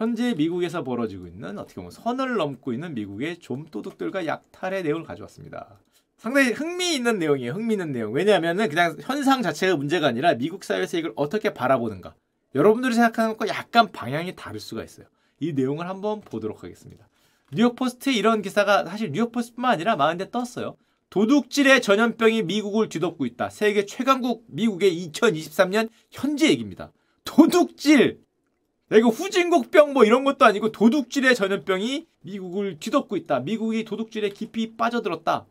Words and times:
현재 0.00 0.32
미국에서 0.32 0.82
벌어지고 0.82 1.26
있는 1.26 1.58
어떻게 1.58 1.74
보면 1.74 1.90
선을 1.90 2.38
넘고 2.38 2.72
있는 2.72 2.94
미국의 2.94 3.36
좀도둑들과 3.36 4.24
약탈의 4.24 4.82
내용을 4.82 5.04
가져왔습니다. 5.04 5.78
상당히 6.16 6.52
흥미있는 6.52 7.18
내용이에요. 7.18 7.52
흥미있는 7.52 7.92
내용. 7.92 8.14
왜냐하면 8.14 8.56
그냥 8.70 8.96
현상 9.02 9.42
자체가 9.42 9.76
문제가 9.76 10.06
아니라 10.06 10.32
미국 10.32 10.64
사회에서 10.64 10.96
이걸 10.96 11.12
어떻게 11.16 11.52
바라보는가. 11.52 12.14
여러분들이 12.54 12.94
생각하는 12.94 13.36
것과 13.36 13.54
약간 13.54 13.92
방향이 13.92 14.36
다를 14.36 14.58
수가 14.58 14.82
있어요. 14.82 15.04
이 15.38 15.52
내용을 15.52 15.86
한번 15.86 16.22
보도록 16.22 16.64
하겠습니다. 16.64 17.06
뉴욕포스트에 17.52 18.14
이런 18.14 18.40
기사가 18.40 18.86
사실 18.86 19.12
뉴욕포스트뿐만 19.12 19.70
아니라 19.70 19.96
많은데 19.96 20.30
떴어요. 20.30 20.78
도둑질의 21.10 21.82
전염병이 21.82 22.44
미국을 22.44 22.88
뒤덮고 22.88 23.26
있다. 23.26 23.50
세계 23.50 23.84
최강국 23.84 24.46
미국의 24.48 25.10
2023년 25.10 25.90
현재 26.10 26.48
얘기입니다. 26.48 26.90
도둑질! 27.24 28.29
이거 28.96 29.08
후진국병 29.08 29.92
뭐 29.92 30.04
이런 30.04 30.24
것도 30.24 30.44
아니고 30.44 30.72
도둑질의 30.72 31.36
전염병이 31.36 32.06
미국을 32.22 32.78
뒤덮고 32.80 33.16
있다. 33.16 33.40
미국이 33.40 33.84
도둑질에 33.84 34.30
깊이 34.30 34.76
빠져들었다. 34.76 35.46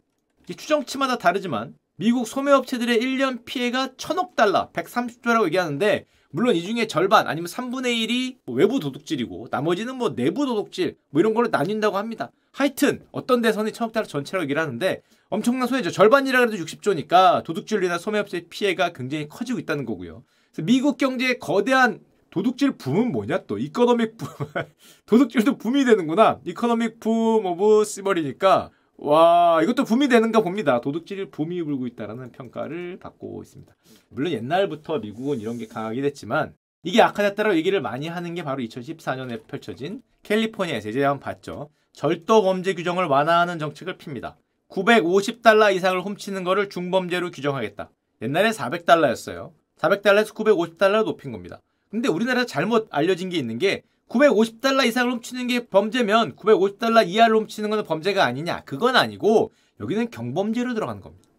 추정치마다 0.45 1.17
다르지만 1.17 1.75
미국 1.95 2.27
소매업체들의 2.27 2.99
1년 2.99 3.45
피해가 3.45 3.89
천억 3.97 4.35
달러, 4.35 4.69
130조라고 4.71 5.45
얘기하는데 5.45 6.05
물론 6.31 6.55
이 6.55 6.63
중에 6.63 6.87
절반 6.87 7.27
아니면 7.27 7.47
3분의 7.47 8.07
1이 8.07 8.37
뭐 8.45 8.55
외부 8.55 8.79
도둑질이고 8.79 9.47
나머지는 9.51 9.95
뭐 9.95 10.15
내부 10.15 10.45
도둑질 10.45 10.97
뭐 11.09 11.19
이런 11.19 11.33
걸로 11.33 11.47
나뉜다고 11.47 11.97
합니다. 11.97 12.31
하여튼 12.51 13.05
어떤 13.11 13.41
대선이 13.41 13.71
천억 13.71 13.93
달러 13.93 14.05
전체라고 14.05 14.43
얘기를 14.43 14.61
하는데 14.61 15.01
엄청난 15.29 15.67
손해죠. 15.67 15.91
절반이라 15.91 16.39
그래도 16.39 16.63
60조니까 16.63 17.43
도둑질로 17.43 17.85
인한 17.85 17.99
소매업체의 17.99 18.47
피해가 18.49 18.93
굉장히 18.93 19.27
커지고 19.27 19.59
있다는 19.59 19.85
거고요. 19.85 20.23
미국 20.57 20.97
경제의 20.97 21.39
거대한 21.39 21.99
도둑질 22.29 22.71
붐은 22.77 23.11
뭐냐 23.11 23.45
또? 23.47 23.57
economic 23.57 24.17
boom. 24.17 24.27
도둑질도 25.05 25.57
붐이 25.57 25.85
되는구나. 25.85 26.39
economic 26.45 26.99
boom 26.99 27.45
of 27.45 27.83
시벌이니까. 27.85 28.69
와 28.97 29.61
이것도 29.63 29.85
붐이 29.85 30.09
되는가 30.09 30.41
봅니다. 30.41 30.81
도둑질 30.81 31.31
붐이 31.31 31.63
불고 31.63 31.87
있다라는 31.87 32.31
평가를 32.31 32.99
받고 32.99 33.41
있습니다. 33.41 33.73
물론 34.09 34.33
옛날부터 34.33 34.99
미국은 34.99 35.39
이런 35.39 35.57
게 35.57 35.67
강하게 35.67 36.01
됐지만 36.01 36.53
이게 36.83 37.01
악화됐다라고 37.01 37.55
얘기를 37.55 37.81
많이 37.81 38.07
하는 38.07 38.35
게 38.35 38.43
바로 38.43 38.61
2014년에 38.61 39.47
펼쳐진 39.47 40.01
캘리포니아에서 40.23 40.89
이제 40.89 41.03
한번 41.03 41.21
봤죠. 41.21 41.69
절도 41.93 42.43
범죄 42.43 42.73
규정을 42.73 43.05
완화하는 43.05 43.57
정책을 43.59 43.97
핍니다. 43.97 44.37
950달러 44.69 45.73
이상을 45.73 45.99
훔치는 46.01 46.43
거를 46.43 46.69
중범죄로 46.69 47.31
규정하겠다. 47.31 47.89
옛날에 48.21 48.51
400달러였어요. 48.51 49.51
400달러에서 49.77 50.33
950달러로 50.35 51.05
높인 51.05 51.31
겁니다 51.31 51.61
근데 51.89 52.07
우리나라에서 52.07 52.45
잘못 52.45 52.87
알려진 52.91 53.29
게 53.29 53.37
있는 53.37 53.57
게 53.57 53.83
950달러 54.09 54.85
이상을 54.87 55.11
훔치는 55.13 55.47
게 55.47 55.67
범죄면 55.67 56.35
950달러 56.35 57.07
이하를 57.07 57.35
훔치는 57.37 57.69
건 57.69 57.83
범죄가 57.83 58.23
아니냐. 58.25 58.63
그건 58.65 58.95
아니고 58.95 59.51
여기는 59.79 60.09
경범죄로 60.09 60.73
들어가는 60.73 61.01
겁니다. 61.01 61.29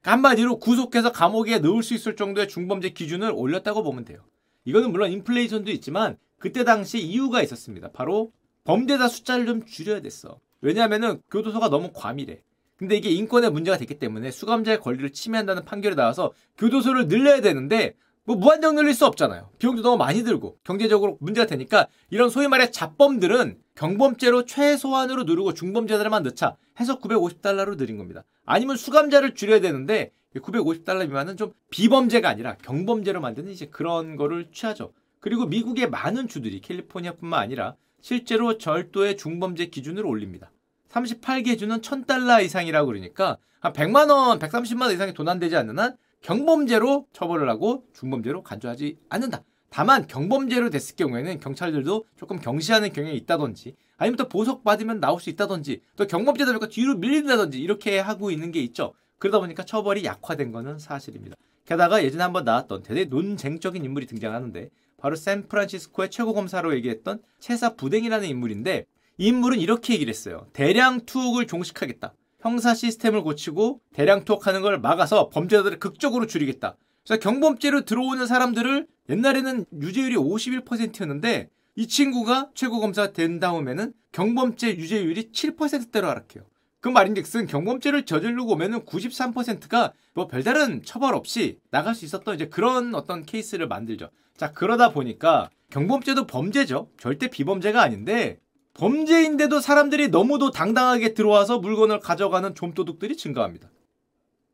그러니까 0.00 0.12
한마디로 0.12 0.58
구속해서 0.58 1.12
감옥에 1.12 1.58
넣을 1.58 1.82
수 1.82 1.94
있을 1.94 2.16
정도의 2.16 2.48
중범죄 2.48 2.90
기준을 2.90 3.32
올렸다고 3.34 3.82
보면 3.82 4.04
돼요. 4.04 4.20
이거는 4.64 4.90
물론 4.90 5.10
인플레이션도 5.12 5.70
있지만 5.72 6.16
그때 6.38 6.64
당시 6.64 6.98
이유가 6.98 7.42
있었습니다. 7.42 7.90
바로 7.92 8.32
범죄자 8.64 9.08
숫자를 9.08 9.46
좀 9.46 9.64
줄여야 9.64 10.00
됐어. 10.00 10.40
왜냐하면 10.60 11.22
교도소가 11.30 11.68
너무 11.68 11.90
과밀해. 11.94 12.42
근데 12.76 12.96
이게 12.96 13.10
인권의 13.10 13.50
문제가 13.50 13.76
됐기 13.76 13.98
때문에 13.98 14.30
수감자의 14.30 14.80
권리를 14.80 15.10
침해한다는 15.10 15.64
판결이 15.64 15.94
나와서 15.94 16.32
교도소를 16.58 17.08
늘려야 17.08 17.40
되는데 17.40 17.94
뭐 18.26 18.36
무한정 18.36 18.74
늘릴 18.74 18.94
수 18.94 19.04
없잖아요. 19.04 19.50
비용도 19.58 19.82
너무 19.82 19.98
많이 19.98 20.24
들고 20.24 20.56
경제적으로 20.64 21.18
문제가 21.20 21.46
되니까 21.46 21.88
이런 22.08 22.30
소위 22.30 22.48
말해 22.48 22.70
잡범들은 22.70 23.58
경범죄로 23.74 24.46
최소한으로 24.46 25.24
누르고 25.24 25.52
중범죄들만 25.52 26.22
넣자 26.22 26.56
해서 26.80 26.98
950달러로 27.00 27.76
늘린 27.76 27.98
겁니다. 27.98 28.24
아니면 28.46 28.76
수감자를 28.76 29.34
줄여야 29.34 29.60
되는데 29.60 30.10
950달러 30.34 31.06
미만은 31.06 31.36
좀 31.36 31.52
비범죄가 31.70 32.28
아니라 32.28 32.56
경범죄로 32.62 33.20
만드는 33.20 33.52
이제 33.52 33.66
그런 33.66 34.16
거를 34.16 34.48
취하죠. 34.52 34.92
그리고 35.20 35.44
미국의 35.44 35.90
많은 35.90 36.26
주들이 36.26 36.60
캘리포니아뿐만 36.60 37.38
아니라 37.38 37.76
실제로 38.00 38.56
절도의 38.56 39.18
중범죄 39.18 39.66
기준을 39.66 40.06
올립니다. 40.06 40.50
38개 40.88 41.58
주는 41.58 41.80
1000달러 41.80 42.42
이상이라고 42.42 42.86
그러니까 42.86 43.36
한 43.60 43.72
100만 43.72 44.10
원, 44.10 44.38
130만 44.38 44.82
원 44.82 44.92
이상이 44.92 45.12
도난되지 45.12 45.56
않는 45.56 45.78
한 45.78 45.96
경범죄로 46.24 47.06
처벌을 47.12 47.50
하고 47.50 47.84
중범죄로 47.92 48.42
간주하지 48.42 48.96
않는다. 49.10 49.44
다만 49.68 50.06
경범죄로 50.06 50.70
됐을 50.70 50.96
경우에는 50.96 51.38
경찰들도 51.38 52.06
조금 52.16 52.38
경시하는 52.40 52.94
경향이 52.94 53.14
있다든지 53.18 53.76
아니면 53.98 54.16
또 54.16 54.28
보석받으면 54.28 55.00
나올 55.00 55.20
수 55.20 55.28
있다든지 55.28 55.82
또 55.96 56.06
경범죄다 56.06 56.52
보니까 56.52 56.68
뒤로 56.68 56.96
밀린다든지 56.96 57.60
이렇게 57.60 57.98
하고 57.98 58.30
있는 58.30 58.52
게 58.52 58.60
있죠. 58.62 58.94
그러다 59.18 59.38
보니까 59.38 59.64
처벌이 59.64 60.04
약화된 60.04 60.50
거는 60.50 60.78
사실입니다. 60.78 61.36
게다가 61.66 62.02
예전에 62.02 62.22
한번 62.22 62.44
나왔던 62.44 62.84
대대 62.84 63.04
논쟁적인 63.04 63.84
인물이 63.84 64.06
등장하는데 64.06 64.70
바로 64.96 65.16
샌프란시스코의 65.16 66.10
최고 66.10 66.32
검사로 66.32 66.74
얘기했던 66.76 67.20
채사 67.38 67.74
부댕이라는 67.74 68.26
인물인데 68.26 68.86
이 69.18 69.26
인물은 69.26 69.60
이렇게 69.60 69.92
얘기를 69.92 70.10
했어요. 70.10 70.46
대량 70.54 71.04
투옥을 71.04 71.46
종식하겠다. 71.46 72.14
형사 72.44 72.74
시스템을 72.74 73.22
고치고 73.22 73.80
대량 73.94 74.26
투옥하는 74.26 74.60
걸 74.60 74.78
막아서 74.78 75.30
범죄자들을 75.30 75.78
극적으로 75.78 76.26
줄이겠다. 76.26 76.76
그래서 77.02 77.18
경범죄로 77.18 77.86
들어오는 77.86 78.26
사람들을 78.26 78.86
옛날에는 79.08 79.64
유죄율이 79.80 80.16
51%였는데 80.16 81.48
이 81.76 81.88
친구가 81.88 82.50
최고검사 82.54 83.12
된 83.12 83.40
다음에는 83.40 83.94
경범죄 84.12 84.76
유죄율이 84.76 85.30
7%대로 85.32 86.06
하락해요. 86.06 86.44
그 86.80 86.90
말인즉슨 86.90 87.46
경범죄를 87.46 88.04
저지르고 88.04 88.52
오면은 88.52 88.84
93%가 88.84 89.94
뭐 90.12 90.26
별다른 90.26 90.82
처벌 90.84 91.14
없이 91.14 91.58
나갈 91.70 91.94
수 91.94 92.04
있었던 92.04 92.34
이제 92.34 92.48
그런 92.48 92.94
어떤 92.94 93.24
케이스를 93.24 93.68
만들죠. 93.68 94.10
자 94.36 94.52
그러다 94.52 94.90
보니까 94.90 95.48
경범죄도 95.70 96.26
범죄죠. 96.26 96.90
절대 96.98 97.28
비범죄가 97.28 97.80
아닌데 97.80 98.38
범죄인데도 98.74 99.60
사람들이 99.60 100.08
너무도 100.08 100.50
당당하게 100.50 101.14
들어와서 101.14 101.58
물건을 101.58 102.00
가져가는 102.00 102.54
좀도둑들이 102.54 103.16
증가합니다. 103.16 103.70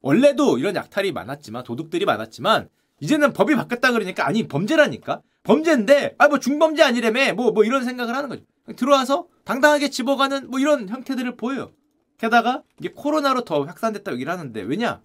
원래도 0.02 0.58
이런 0.58 0.74
약탈이 0.76 1.12
많았지만 1.12 1.64
도둑들이 1.64 2.04
많았지만 2.04 2.68
이제는 3.00 3.32
법이 3.32 3.54
바뀌었다 3.56 3.92
그러니까 3.92 4.26
아니 4.26 4.46
범죄라니까 4.46 5.22
범죄인데 5.42 6.16
아 6.18 6.28
뭐 6.28 6.38
중범죄 6.38 6.82
아니래매 6.82 7.32
뭐뭐 7.32 7.52
뭐 7.52 7.64
이런 7.64 7.84
생각을 7.84 8.14
하는 8.14 8.28
거죠. 8.28 8.44
들어와서 8.76 9.26
당당하게 9.44 9.88
집어가는 9.88 10.50
뭐 10.50 10.60
이런 10.60 10.88
형태들을 10.88 11.36
보여요. 11.36 11.72
게다가 12.18 12.62
이게 12.78 12.90
코로나로 12.94 13.44
더 13.44 13.62
확산됐다고 13.64 14.16
얘기를 14.16 14.30
하는데 14.30 14.60
왜냐 14.60 15.02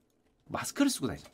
마스크를 0.50 0.90
쓰고 0.90 1.08
다니죠. 1.08 1.28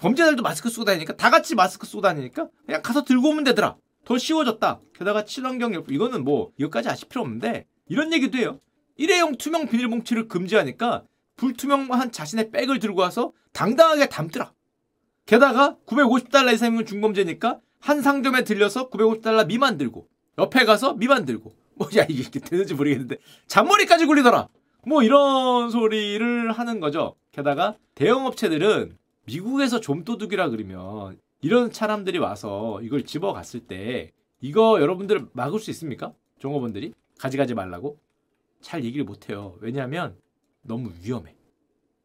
범죄자들도 0.00 0.42
마스크 0.42 0.68
쓰고 0.68 0.84
다니니까 0.84 1.16
다 1.16 1.30
같이 1.30 1.54
마스크 1.54 1.86
쓰고 1.86 2.02
다니니까 2.02 2.48
그냥 2.66 2.82
가서 2.82 3.04
들고 3.04 3.28
오면 3.28 3.44
되더라. 3.44 3.76
더 4.04 4.18
쉬워졌다. 4.18 4.80
게다가 4.94 5.24
친환경 5.24 5.74
열풍 5.74 5.94
이거는 5.94 6.24
뭐 6.24 6.52
이것까지 6.58 6.88
아실 6.88 7.08
필요 7.08 7.22
없는데 7.22 7.66
이런 7.88 8.12
얘기도 8.12 8.38
해요. 8.38 8.60
일회용 8.96 9.36
투명 9.36 9.68
비닐봉투를 9.68 10.28
금지하니까 10.28 11.04
불투명한 11.36 12.12
자신의 12.12 12.50
백을 12.50 12.78
들고 12.78 13.00
와서 13.00 13.32
당당하게 13.52 14.08
담더라. 14.08 14.52
게다가 15.26 15.76
950달러 15.86 16.52
이상이면 16.52 16.86
중범죄니까 16.86 17.60
한 17.80 18.02
상점에 18.02 18.44
들려서 18.44 18.90
950달러 18.90 19.46
미만 19.46 19.76
들고 19.76 20.08
옆에 20.38 20.64
가서 20.64 20.94
미만 20.94 21.24
들고 21.24 21.52
뭐야 21.74 22.06
이게 22.08 22.38
되는지 22.38 22.74
모르겠는데 22.74 23.16
잔머리까지 23.46 24.06
굴리더라. 24.06 24.48
뭐 24.86 25.02
이런 25.02 25.70
소리를 25.70 26.52
하는 26.52 26.80
거죠. 26.80 27.14
게다가 27.30 27.76
대형 27.94 28.26
업체들은 28.26 28.96
미국에서 29.26 29.80
좀도둑이라 29.80 30.50
그러면 30.50 31.18
이런 31.42 31.72
사람들이 31.72 32.18
와서 32.18 32.80
이걸 32.82 33.04
집어갔을 33.04 33.60
때 33.60 34.12
이거 34.40 34.80
여러분들 34.80 35.26
막을 35.32 35.58
수 35.58 35.70
있습니까? 35.70 36.14
종업원들이 36.38 36.94
가져가지 37.18 37.54
말라고 37.54 37.98
잘 38.60 38.84
얘기를 38.84 39.04
못해요. 39.04 39.56
왜냐하면 39.60 40.16
너무 40.62 40.92
위험해. 41.02 41.34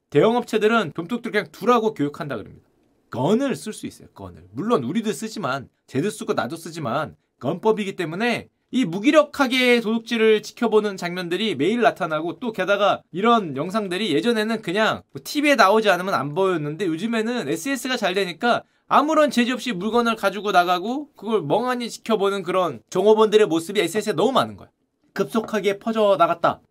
대형업체들은 0.10 0.94
금뚝들 0.94 1.32
그냥 1.32 1.48
두라고 1.52 1.94
교육한다 1.94 2.36
그럽니다. 2.38 2.68
건을 3.12 3.56
쓸 3.56 3.74
수 3.74 3.86
있어요. 3.86 4.10
건을. 4.10 4.48
물론 4.52 4.84
우리도 4.84 5.12
쓰지만 5.14 5.70
쟤도 5.86 6.10
쓰고 6.10 6.34
나도 6.34 6.56
쓰지만 6.56 7.16
건법이기 7.40 7.96
때문에 7.96 8.50
이 8.72 8.86
무기력하게 8.86 9.82
도둑질을 9.82 10.42
지켜보는 10.42 10.98
장면들이 10.98 11.56
매일 11.56 11.82
나타나고 11.82 12.40
또 12.40 12.52
게다가 12.52 13.02
이런 13.12 13.56
영상들이 13.56 14.14
예전에는 14.14 14.62
그냥 14.62 15.04
TV에 15.24 15.56
뭐 15.56 15.64
나오지 15.64 15.90
않으면 15.90 16.16
안 16.16 16.34
보였는데 16.34 16.88
요즘에는 16.88 17.48
SS가 17.48 17.98
잘 17.98 18.14
되니까 18.14 18.64
아무런 18.90 19.30
제지 19.32 19.52
없이 19.52 19.74
물건을 19.74 20.16
가지고 20.16 20.52
나가고 20.52 21.12
그걸 21.14 21.42
멍하니 21.42 21.90
지켜보는 21.90 22.44
그런 22.44 22.82
종업원들의 22.90 23.48
모습이 23.48 23.82
SNS에 23.82 24.14
너무 24.14 24.32
많은 24.32 24.56
거야. 24.56 24.70
급속하게 25.14 25.80
퍼져 25.80 26.16
나갔다. 26.18 26.62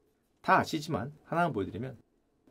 다 0.40 0.58
아시지만 0.60 1.12
하나만 1.24 1.52
보여드리면 1.52 1.98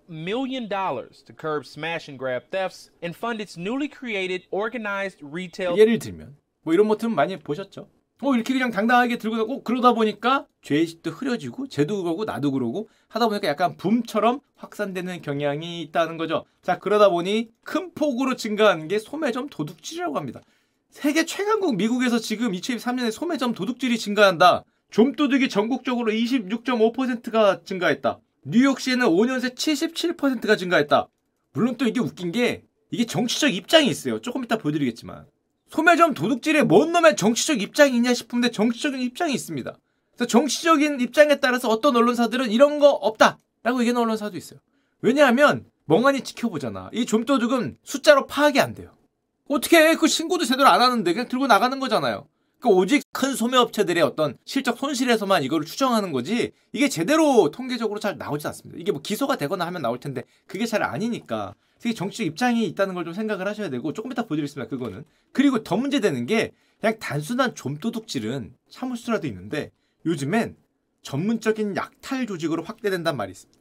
million 0.08 0.70
dollars 0.70 1.24
to 1.24 1.34
curb 1.36 1.64
smash 1.66 2.12
and 2.12 2.20
grab 2.20 2.44
thefts 2.52 2.92
and 3.04 3.18
fund 3.18 3.42
its 3.42 3.58
newly 3.58 3.90
created 3.90 4.46
organized 4.52 5.26
retail 5.26 5.76
예를 5.80 5.98
들면 5.98 6.36
뭐 6.62 6.74
이런 6.74 6.86
모습 6.86 7.10
많이 7.10 7.36
보셨죠? 7.40 7.88
어 8.22 8.34
이렇게 8.34 8.54
그냥 8.54 8.72
당당하게 8.72 9.18
들고 9.18 9.38
가고 9.38 9.64
그러다 9.64 9.94
보니까 9.94 10.46
죄의식도 10.62 11.12
흐려지고 11.12 11.68
쟤도 11.68 12.04
그러고 12.04 12.24
나도 12.24 12.52
그러고 12.52 12.88
하다 13.10 13.28
보니까 13.28 13.48
약간 13.48 13.76
붐처럼 13.76 14.40
확산되는 14.56 15.22
경향이 15.22 15.82
있다는 15.82 16.18
거죠. 16.18 16.46
자 16.62 16.80
그러다 16.80 17.10
보니 17.10 17.50
큰 17.64 17.94
폭으로 17.94 18.36
증가하는 18.36 18.88
게 18.88 19.00
소매점 19.00 19.50
도둑질이라고 19.50 20.18
합니다. 20.18 20.42
세계 20.90 21.26
최강국 21.26 21.76
미국에서 21.76 22.20
지금 22.20 22.54
2023년에 22.54 23.12
소매점 23.12 23.54
도둑질이 23.54 23.98
증가한다. 23.98 24.64
좀도둑이 24.92 25.50
전국적으로 25.50 26.10
26.5%가 26.12 27.64
증가했다. 27.64 28.20
뉴욕시에는 28.46 29.06
5년 29.08 29.42
새 29.42 29.50
77%가 29.50 30.56
증가했다. 30.56 31.10
물론 31.52 31.76
또 31.76 31.86
이게 31.86 32.00
웃긴 32.00 32.32
게 32.32 32.64
이게 32.92 33.06
정치적 33.06 33.54
입장이 33.54 33.88
있어요. 33.88 34.22
조금 34.22 34.46
이따 34.46 34.58
보여드리겠지만. 34.58 35.26
소매점 35.70 36.14
도둑질에 36.14 36.64
뭔 36.64 36.92
놈의 36.92 37.16
정치적 37.16 37.62
입장이 37.62 37.96
있냐 37.96 38.14
싶은데 38.14 38.52
정치적인 38.52 39.00
입장이 39.02 39.34
있습니다. 39.34 39.78
그래서 40.16 40.28
정치적인 40.28 41.02
입장에 41.02 41.40
따라서 41.40 41.70
어떤 41.70 41.96
언론사들은 41.96 42.52
이런 42.52 42.80
거 42.80 42.90
없다! 42.90 43.38
라고 43.64 43.80
얘기하는 43.82 44.02
언론사도 44.02 44.38
있어요. 44.38 44.60
왜냐하면 45.02 45.66
멍하니 45.86 46.22
지켜보잖아. 46.22 46.90
이 46.94 47.06
좀도둑은 47.06 47.78
숫자로 47.84 48.28
파악이 48.28 48.60
안 48.60 48.74
돼요. 48.74 48.96
어떻게 49.50 49.78
해? 49.78 49.96
그 49.96 50.08
신고도 50.08 50.46
제대로 50.46 50.70
안 50.70 50.82
하는데 50.82 51.14
그냥 51.14 51.28
들고 51.28 51.48
나가는 51.48 51.80
거잖아요. 51.80 52.28
그러니까 52.60 52.82
오직 52.82 53.04
큰 53.12 53.36
소매업체들의 53.36 54.02
어떤 54.02 54.38
실적 54.46 54.78
손실에서만 54.78 55.44
이거를 55.44 55.66
추정하는 55.66 56.12
거지 56.12 56.52
이게 56.72 56.90
제대로 56.90 57.52
통계적으로 57.52 58.00
잘 58.00 58.18
나오지 58.18 58.48
않습니다. 58.48 58.80
이게 58.80 58.92
뭐 58.92 59.02
기소가 59.02 59.36
되거나 59.36 59.66
하면 59.68 59.82
나올 59.82 60.00
텐데 60.00 60.24
그게 60.48 60.66
잘 60.66 60.82
아니니까 60.82 61.54
되게 61.80 61.94
정치적 61.94 62.26
입장이 62.28 62.66
있다는 62.68 62.94
걸 62.96 63.04
좀 63.06 63.14
생각을 63.14 63.48
하셔야 63.48 63.70
되고 63.70 63.94
조금 63.94 64.12
이따 64.12 64.24
보여드리겠습니다. 64.26 64.70
그거는 64.70 65.06
그리고 65.32 65.64
더 65.64 65.78
문제되는 65.78 66.26
게 66.26 66.52
그냥 66.80 66.98
단순한 67.00 67.56
좀도둑질은 67.56 68.54
참을 68.70 68.98
수라도 68.98 69.28
있는데 69.28 69.72
요즘엔 70.06 70.56
전문적인 71.04 71.76
약탈 71.76 72.26
조직으로 72.26 72.64
확대된단 72.64 73.16
말이 73.16 73.32
있습니다. 73.32 73.60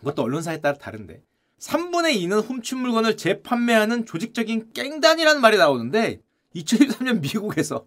그것도 0.00 0.22
언론사에 0.22 0.60
따라 0.60 0.76
다른데 0.76 1.22
3분의 1.58 2.14
2는 2.22 2.42
훔친 2.48 2.78
물건을 2.78 3.16
재판매하는 3.16 4.06
조직적인 4.06 4.72
깽단이라는 4.72 5.40
말이 5.40 5.56
나오는데 5.58 6.20
2023년 6.56 7.20
미국에서 7.20 7.86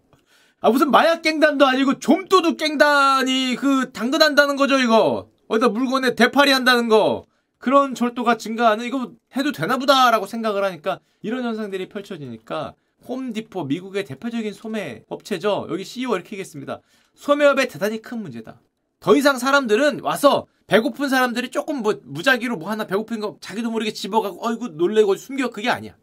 아 0.62 0.70
무슨 0.70 0.92
마약 0.92 1.22
깽단도 1.24 1.66
아니고 1.66 2.00
좀도둑 2.00 2.58
깽단이 2.58 3.58
그 3.60 3.92
당근한다는 3.92 4.56
거죠 4.56 4.78
이거 4.80 5.30
어디다 5.50 5.70
물건에 5.70 6.16
대파리 6.16 6.52
한다는 6.52 6.88
거 6.88 7.26
그런 7.64 7.96
절도가 7.96 8.36
증가하는 8.36 8.84
이거 8.84 9.14
해도 9.38 9.54
되나 9.54 9.78
보다라고 9.78 10.26
생각을 10.26 10.66
하니까 10.66 11.00
이런 11.22 11.46
현상들이 11.46 11.88
펼쳐지니까 11.88 12.74
홈디포 13.08 13.64
미국의 13.64 14.04
대표적인 14.04 14.52
소매 14.52 15.06
업체죠. 15.08 15.68
여기 15.70 15.86
CEO 15.86 16.14
이렇게 16.14 16.34
얘기했습니다. 16.34 16.82
소매업의 17.16 17.70
대단히 17.70 18.02
큰 18.02 18.22
문제다. 18.22 18.60
더 19.00 19.16
이상 19.16 19.38
사람들은 19.38 20.02
와서 20.02 20.46
배고픈 20.68 21.08
사람들이 21.08 21.52
조금 21.52 21.78
뭐 21.78 22.02
무작위로 22.04 22.58
뭐 22.58 22.70
하나 22.70 22.86
배고픈 22.86 23.22
거 23.22 23.38
자기도 23.40 23.72
모르게 23.72 23.94
집어가고 23.94 24.46
어이구 24.46 24.68
놀래고 24.76 25.16
숨겨. 25.16 25.50
그게 25.50 25.70
아니야. 25.70 25.96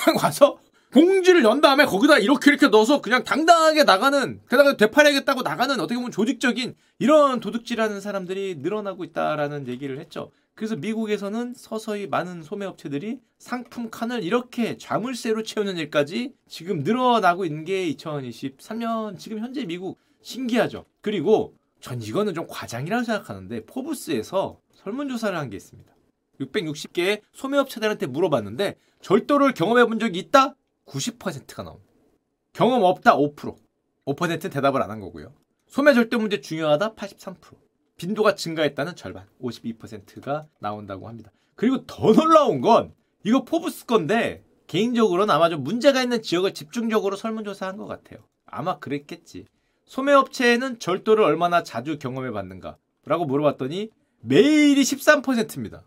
그냥 0.00 0.20
와서 0.22 0.60
봉지를 0.92 1.42
연 1.42 1.60
다음에 1.60 1.84
거기다 1.84 2.18
이렇게 2.18 2.52
이렇게 2.52 2.68
넣어서 2.68 3.00
그냥 3.00 3.24
당당하게 3.24 3.82
나가는 3.82 4.40
게다가 4.48 4.76
되팔아야겠다고 4.76 5.42
나가는 5.42 5.74
어떻게 5.80 5.96
보면 5.96 6.12
조직적인 6.12 6.76
이런 7.00 7.40
도둑질하는 7.40 8.00
사람들이 8.00 8.58
늘어나고 8.60 9.02
있다라는 9.02 9.66
얘기를 9.66 9.98
했죠. 9.98 10.30
그래서 10.54 10.76
미국에서는 10.76 11.54
서서히 11.56 12.06
많은 12.06 12.42
소매업체들이 12.42 13.20
상품 13.38 13.90
칸을 13.90 14.22
이렇게 14.22 14.76
자물쇠로 14.76 15.42
채우는 15.42 15.76
일까지 15.78 16.34
지금 16.46 16.80
늘어나고 16.80 17.44
있는 17.44 17.64
게 17.64 17.90
2023년 17.94 19.18
지금 19.18 19.38
현재 19.38 19.64
미국 19.64 19.98
신기하죠. 20.20 20.84
그리고 21.00 21.54
전 21.80 22.00
이거는 22.02 22.34
좀 22.34 22.46
과장이라고 22.48 23.02
생각하는데 23.04 23.64
포브스에서 23.64 24.60
설문조사를 24.74 25.36
한 25.36 25.50
게 25.50 25.56
있습니다. 25.56 25.90
660개의 26.40 27.22
소매업체들한테 27.32 28.06
물어봤는데 28.06 28.76
절도를 29.00 29.54
경험해 29.54 29.86
본 29.86 29.98
적이 29.98 30.18
있다? 30.20 30.54
90%가 30.86 31.62
나옵니다. 31.62 31.92
경험 32.52 32.82
없다 32.82 33.16
5%. 33.16 33.56
5%는 34.06 34.38
대답을 34.50 34.82
안 34.82 34.90
한 34.90 35.00
거고요. 35.00 35.32
소매 35.66 35.94
절도 35.94 36.18
문제 36.18 36.40
중요하다 36.40 36.94
83%. 36.94 37.36
빈도가 37.96 38.34
증가했다는 38.34 38.96
절반 38.96 39.26
52%가 39.40 40.46
나온다고 40.58 41.08
합니다. 41.08 41.30
그리고 41.54 41.84
더 41.86 42.12
놀라운 42.12 42.60
건 42.60 42.94
이거 43.24 43.44
포브스 43.44 43.86
건데 43.86 44.44
개인적으로는 44.66 45.32
아마 45.34 45.48
좀 45.50 45.62
문제가 45.62 46.02
있는 46.02 46.22
지역을 46.22 46.54
집중적으로 46.54 47.16
설문조사한 47.16 47.76
것 47.76 47.86
같아요. 47.86 48.20
아마 48.46 48.78
그랬겠지. 48.78 49.46
소매업체에는 49.86 50.78
절도를 50.78 51.22
얼마나 51.22 51.62
자주 51.62 51.98
경험해 51.98 52.30
봤는가? 52.30 52.76
라고 53.04 53.24
물어봤더니 53.26 53.90
매일이 54.20 54.80
13%입니다. 54.80 55.82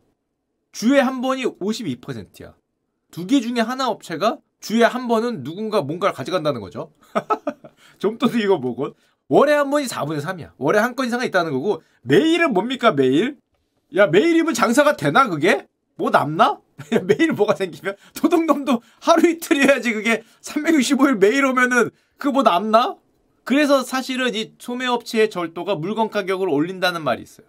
주에 0.71 0.99
한 0.99 1.21
번이 1.21 1.45
52%야. 1.45 2.55
두 3.11 3.25
개 3.27 3.39
중에 3.39 3.61
하나 3.61 3.89
업체가 3.89 4.39
주에 4.59 4.83
한 4.83 5.07
번은 5.07 5.43
누군가 5.43 5.81
뭔가를 5.81 6.13
가져간다는 6.13 6.59
거죠. 6.61 6.91
좀또도 7.99 8.37
이거 8.39 8.57
뭐고? 8.57 8.95
월에 9.27 9.53
한 9.53 9.69
번이 9.69 9.85
4분의 9.85 10.21
3이야. 10.21 10.51
월에 10.57 10.79
한 10.79 10.95
건 10.95 11.07
이상은 11.07 11.25
있다는 11.25 11.51
거고 11.51 11.81
매일은 12.03 12.53
뭡니까 12.53 12.91
매일? 12.91 13.37
야 13.95 14.07
매일이면 14.07 14.53
장사가 14.53 14.95
되나 14.97 15.27
그게? 15.27 15.67
뭐 15.95 16.09
남나? 16.09 16.59
매일 17.07 17.31
뭐가 17.31 17.55
생기면 17.55 17.95
도둑놈도 18.15 18.81
하루 18.99 19.27
이틀 19.29 19.57
해야지 19.57 19.93
그게 19.93 20.23
365일 20.41 21.17
매일 21.17 21.45
오면은 21.45 21.89
그거 22.17 22.31
뭐 22.33 22.43
남나? 22.43 22.95
그래서 23.43 23.83
사실은 23.83 24.33
이 24.35 24.53
소매업체의 24.59 25.29
절도가 25.29 25.75
물건 25.75 26.09
가격을 26.09 26.49
올린다는 26.49 27.03
말이 27.03 27.21
있어요. 27.21 27.47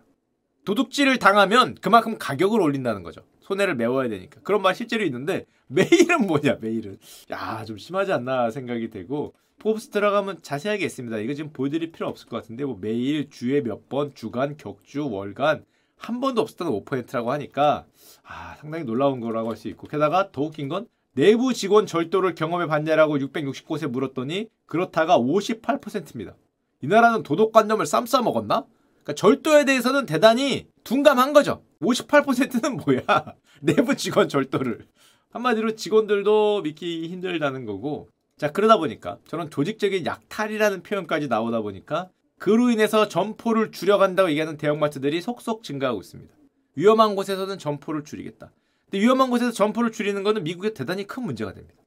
도둑질을 0.65 1.19
당하면 1.19 1.75
그만큼 1.81 2.19
가격을 2.19 2.61
올린다는 2.61 3.03
거죠. 3.03 3.23
손해를 3.41 3.77
메워야 3.77 4.09
되니까. 4.09 4.41
그런 4.43 4.63
말 4.63 4.75
실제로 4.75 5.05
있는데 5.05 5.47
매일은 5.69 6.27
뭐냐 6.27 6.57
매일은. 6.61 6.99
야 7.31 7.65
좀 7.65 7.79
심하지 7.79 8.13
않나 8.13 8.51
생각이 8.51 8.91
되고 8.91 9.35
포브스 9.59 9.89
들어가면 9.91 10.43
자세하게 10.43 10.85
있습니다. 10.85 11.19
이거 11.19 11.35
지금 11.35 11.53
보여드릴 11.53 11.91
필요 11.93 12.09
없을 12.09 12.29
것 12.29 12.37
같은데 12.37 12.65
뭐 12.65 12.77
매일 12.81 13.31
주에 13.31 13.61
몇 13.63 13.89
번 13.89 14.15
주간 14.15 14.57
격주 14.57 15.09
월간 15.11 15.65
한 15.97 16.21
번도 16.21 16.41
없었다는 16.43 16.73
5%라고 16.73 17.33
하니까 17.33 17.87
아 18.23 18.57
상당히 18.57 18.85
놀라운 18.85 19.21
거라고 19.21 19.51
할 19.51 19.57
수 19.57 19.69
있고 19.69 19.87
게다가 19.89 20.31
더 20.33 20.43
웃긴 20.43 20.69
건 20.69 20.87
내부 21.15 21.55
직원 21.55 21.87
절도를 21.87 22.35
경험해 22.35 22.67
봤냐라고 22.67 23.17
660곳에 23.19 23.87
물었더니 23.89 24.49
그렇다가 24.67 25.19
58%입니다. 25.19 26.35
이 26.83 26.87
나라는 26.89 27.23
도덕관념을 27.23 27.87
쌈싸 27.87 28.21
먹었나? 28.21 28.67
그러니까 29.03 29.15
절도에 29.15 29.65
대해서는 29.65 30.05
대단히 30.05 30.67
둔감한 30.85 31.33
거죠. 31.33 31.63
58%는 31.81 32.77
뭐야? 32.77 33.01
내부 33.63 33.97
직원 33.97 34.29
절도를. 34.29 34.87
한마디로 35.31 35.75
직원들도 35.77 36.63
믿기 36.63 37.09
힘들다는 37.09 37.65
거고. 37.65 38.09
자, 38.39 38.53
그러다 38.53 38.77
보니까 38.77 39.17
저는 39.29 39.51
조직적인 39.51 40.05
약탈이라는 40.05 40.83
표현까지 40.83 41.29
나오다 41.29 41.63
보니까 41.63 42.11
그로 42.39 42.71
인해서 42.71 43.09
점포를 43.09 43.73
줄여간다고 43.73 44.29
얘기하는 44.29 44.59
대형마트들이 44.59 45.23
속속 45.23 45.63
증가하고 45.63 46.03
있습니다. 46.03 46.35
위험한 46.75 47.17
곳에서는 47.17 47.59
점포를 47.59 48.05
줄이겠다. 48.05 48.53
근데 48.85 49.01
위험한 49.01 49.31
곳에서 49.31 49.53
점포를 49.53 49.91
줄이는 49.91 50.23
것은 50.23 50.45
미국에 50.45 50.75
대단히 50.75 51.07
큰 51.07 51.23
문제가 51.23 51.55
됩니다. 51.55 51.83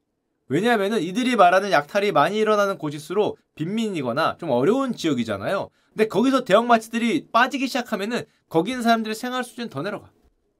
왜냐하면 0.48 1.00
이들이 1.00 1.36
말하는 1.36 1.70
약탈이 1.70 2.10
많이 2.10 2.38
일어나는 2.38 2.78
곳일수록 2.78 3.38
빈민이거나 3.54 4.36
좀 4.40 4.50
어려운 4.50 4.96
지역이잖아요. 4.96 5.70
근데 5.90 6.08
거기서 6.08 6.42
대형마트들이 6.42 7.28
빠지기 7.30 7.68
시작하면은 7.68 8.24
거기 8.48 8.72
있는 8.72 8.82
사람들의 8.82 9.14
생활 9.14 9.44
수준이 9.44 9.70
더 9.70 9.82
내려가. 9.82 10.10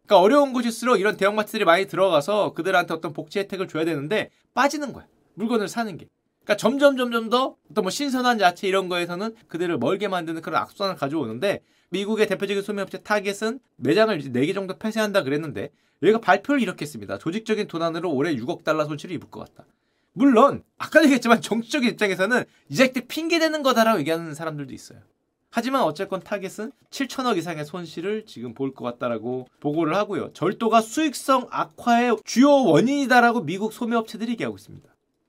그러니까 0.06 0.20
어려운 0.20 0.52
곳일수록 0.52 1.00
이런 1.00 1.16
대형마트들이 1.16 1.64
많이 1.64 1.86
들어가서 1.88 2.52
그들한테 2.52 2.94
어떤 2.94 3.12
복지 3.12 3.40
혜택을 3.40 3.66
줘야 3.66 3.84
되는데 3.84 4.30
빠지는 4.54 4.92
거야. 4.92 5.06
물건을 5.40 5.68
사는 5.68 5.96
게. 5.96 6.06
그러니까 6.44 6.56
점점 6.56 6.96
점점 6.96 7.28
더 7.30 7.56
어떤 7.70 7.82
뭐 7.82 7.90
신선한 7.90 8.40
야채 8.40 8.68
이런 8.68 8.88
거에서는 8.88 9.34
그들을 9.48 9.78
멀게 9.78 10.08
만드는 10.08 10.42
그런 10.42 10.60
악순환을 10.62 10.96
가져오는데 10.96 11.60
미국의 11.90 12.28
대표적인 12.28 12.62
소매업체 12.62 12.98
타겟은 13.02 13.58
매장을 13.76 14.16
이제 14.20 14.30
4개 14.30 14.54
정도 14.54 14.78
폐쇄한다 14.78 15.22
그랬는데 15.22 15.70
여기가 16.02 16.20
발표를 16.20 16.62
이렇게 16.62 16.84
했습니다. 16.84 17.18
조직적인 17.18 17.66
도난으로 17.66 18.10
올해 18.12 18.34
6억 18.34 18.64
달러 18.64 18.84
손실을 18.84 19.16
입을 19.16 19.28
것 19.30 19.40
같다. 19.40 19.68
물론 20.12 20.62
아까 20.78 21.02
얘기했지만 21.02 21.40
정치적인 21.40 21.88
입장에서는 21.90 22.44
이 22.68 22.74
자식들 22.74 23.02
핑계대는 23.06 23.62
거다라고 23.62 24.00
얘기하는 24.00 24.34
사람들도 24.34 24.72
있어요. 24.74 24.98
하지만 25.52 25.82
어쨌건 25.82 26.20
타겟은 26.20 26.70
7천억 26.90 27.36
이상의 27.36 27.64
손실을 27.64 28.24
지금 28.24 28.54
볼 28.54 28.72
것 28.72 28.84
같다라고 28.84 29.48
보고를 29.60 29.94
하고요. 29.96 30.32
절도가 30.32 30.80
수익성 30.80 31.48
악화의 31.50 32.18
주요 32.24 32.50
원인이다라고 32.50 33.42
미국 33.42 33.72
소매업체들이 33.72 34.32
얘기하고 34.32 34.56
있습니다. 34.56 34.88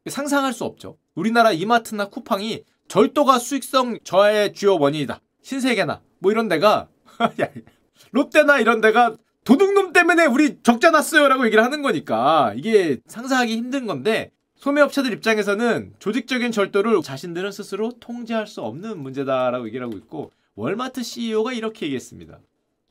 상상할 0.10 0.54
수 0.54 0.64
없죠. 0.64 0.98
우리나라 1.16 1.52
이마트나 1.52 2.10
쿠팡이 2.10 2.64
절도가 2.88 3.40
수익성 3.40 4.00
저하의 4.04 4.54
주요 4.54 4.78
원인이다. 4.78 5.22
신세계나 5.42 6.02
뭐 6.20 6.32
이런 6.32 6.48
데가 6.48 6.88
롯데나 8.12 8.60
이런 8.60 8.82
데가 8.82 9.16
도둑놈 9.44 9.94
때문에 9.94 10.26
우리 10.26 10.62
적자 10.62 10.92
났어요 10.92 11.28
라고 11.28 11.46
얘기를 11.46 11.64
하는 11.64 11.82
거니까 11.82 12.54
이게 12.56 13.00
상상하기 13.08 13.56
힘든 13.56 13.86
건데 13.86 14.32
소매업체들 14.56 15.12
입장에서는 15.14 15.94
조직적인 15.98 16.52
절도를 16.52 17.02
자신들은 17.02 17.52
스스로 17.52 17.92
통제할 18.00 18.46
수 18.46 18.62
없는 18.62 19.00
문제다라고 19.00 19.66
얘기를 19.68 19.86
하고 19.86 19.98
있고 19.98 20.32
월마트 20.56 21.02
CEO가 21.02 21.54
이렇게 21.54 21.88
얘기했습니다. 21.88 22.40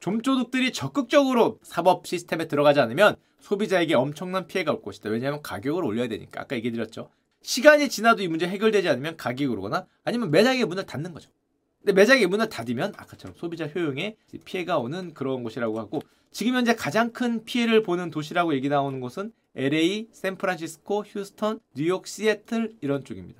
좀도둑들이 0.00 0.72
적극적으로 0.72 1.58
사법 1.62 2.06
시스템에 2.06 2.48
들어가지 2.48 2.80
않으면 2.80 3.16
소비자에게 3.40 3.94
엄청난 3.94 4.46
피해가 4.46 4.72
올 4.72 4.82
것이다. 4.82 5.10
왜냐하면 5.10 5.42
가격을 5.42 5.84
올려야 5.84 6.08
되니까. 6.08 6.42
아까 6.42 6.56
얘기 6.56 6.70
드렸죠. 6.72 7.10
시간이 7.42 7.88
지나도 7.88 8.22
이 8.22 8.28
문제 8.28 8.46
해결되지 8.46 8.88
않으면 8.88 9.16
가격이 9.16 9.46
오르거나 9.46 9.86
아니면 10.04 10.30
매장의 10.30 10.64
문을 10.64 10.84
닫는 10.84 11.12
거죠. 11.12 11.30
근데 11.80 11.92
매장의 11.94 12.26
문을 12.26 12.48
닫으면 12.50 12.92
아까처럼 12.96 13.34
소비자 13.38 13.66
효용에 13.66 14.16
피해가 14.44 14.78
오는 14.78 15.14
그런 15.14 15.42
곳이라고 15.42 15.78
하고 15.78 16.02
지금 16.30 16.54
현재 16.54 16.74
가장 16.74 17.12
큰 17.12 17.44
피해를 17.44 17.82
보는 17.82 18.10
도시라고 18.10 18.54
얘기 18.54 18.68
나오는 18.68 19.00
곳은 19.00 19.32
LA, 19.56 20.08
샌프란시스코, 20.12 21.04
휴스턴, 21.04 21.60
뉴욕, 21.74 22.06
시애틀 22.06 22.76
이런 22.82 23.04
쪽입니다. 23.04 23.39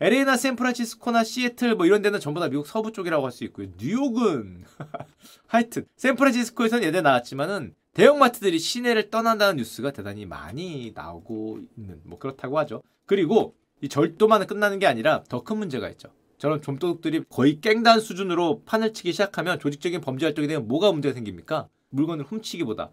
LA나 0.00 0.36
샌프란시스코나 0.36 1.24
시애틀 1.24 1.74
뭐 1.74 1.86
이런 1.86 2.02
데는 2.02 2.20
전부 2.20 2.38
다 2.40 2.48
미국 2.48 2.66
서부 2.66 2.92
쪽이라고 2.92 3.24
할 3.24 3.32
수 3.32 3.44
있고요. 3.44 3.68
뉴욕은 3.78 4.64
하여튼 5.46 5.86
샌프란시스코에서는 5.96 6.84
예대 6.84 7.00
나왔지만은 7.00 7.74
대형마트들이 7.94 8.58
시내를 8.58 9.08
떠난다는 9.08 9.56
뉴스가 9.56 9.92
대단히 9.92 10.26
많이 10.26 10.92
나오고 10.94 11.60
있는 11.78 12.00
뭐 12.04 12.18
그렇다고 12.18 12.58
하죠. 12.58 12.82
그리고 13.06 13.54
이 13.80 13.88
절도만 13.88 14.46
끝나는 14.46 14.78
게 14.78 14.86
아니라 14.86 15.22
더 15.30 15.42
큰 15.42 15.56
문제가 15.56 15.88
있죠. 15.90 16.10
저런 16.36 16.60
좀도둑들이 16.60 17.24
거의 17.30 17.60
깽단 17.62 18.00
수준으로 18.00 18.62
판을 18.66 18.92
치기 18.92 19.12
시작하면 19.12 19.58
조직적인 19.58 20.02
범죄 20.02 20.26
활동이 20.26 20.46
되면 20.46 20.68
뭐가 20.68 20.92
문제가 20.92 21.14
생깁니까? 21.14 21.68
물건을 21.88 22.26
훔치기보다 22.26 22.90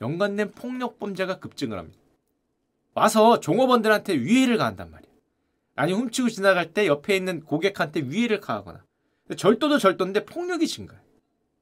연관된 0.00 0.50
폭력 0.50 0.98
범죄가 0.98 1.38
급증을 1.38 1.78
합니다. 1.78 1.98
와서 2.94 3.38
종업원들한테 3.38 4.14
위해를 4.18 4.56
가한단 4.56 4.90
말이에요. 4.90 5.12
아니 5.78 5.92
훔치고 5.92 6.28
지나갈 6.28 6.72
때 6.72 6.86
옆에 6.88 7.16
있는 7.16 7.40
고객한테 7.40 8.02
위해를 8.08 8.40
가하거나 8.40 8.84
절도도 9.36 9.78
절도인데 9.78 10.24
폭력이 10.24 10.66
증가해. 10.66 11.00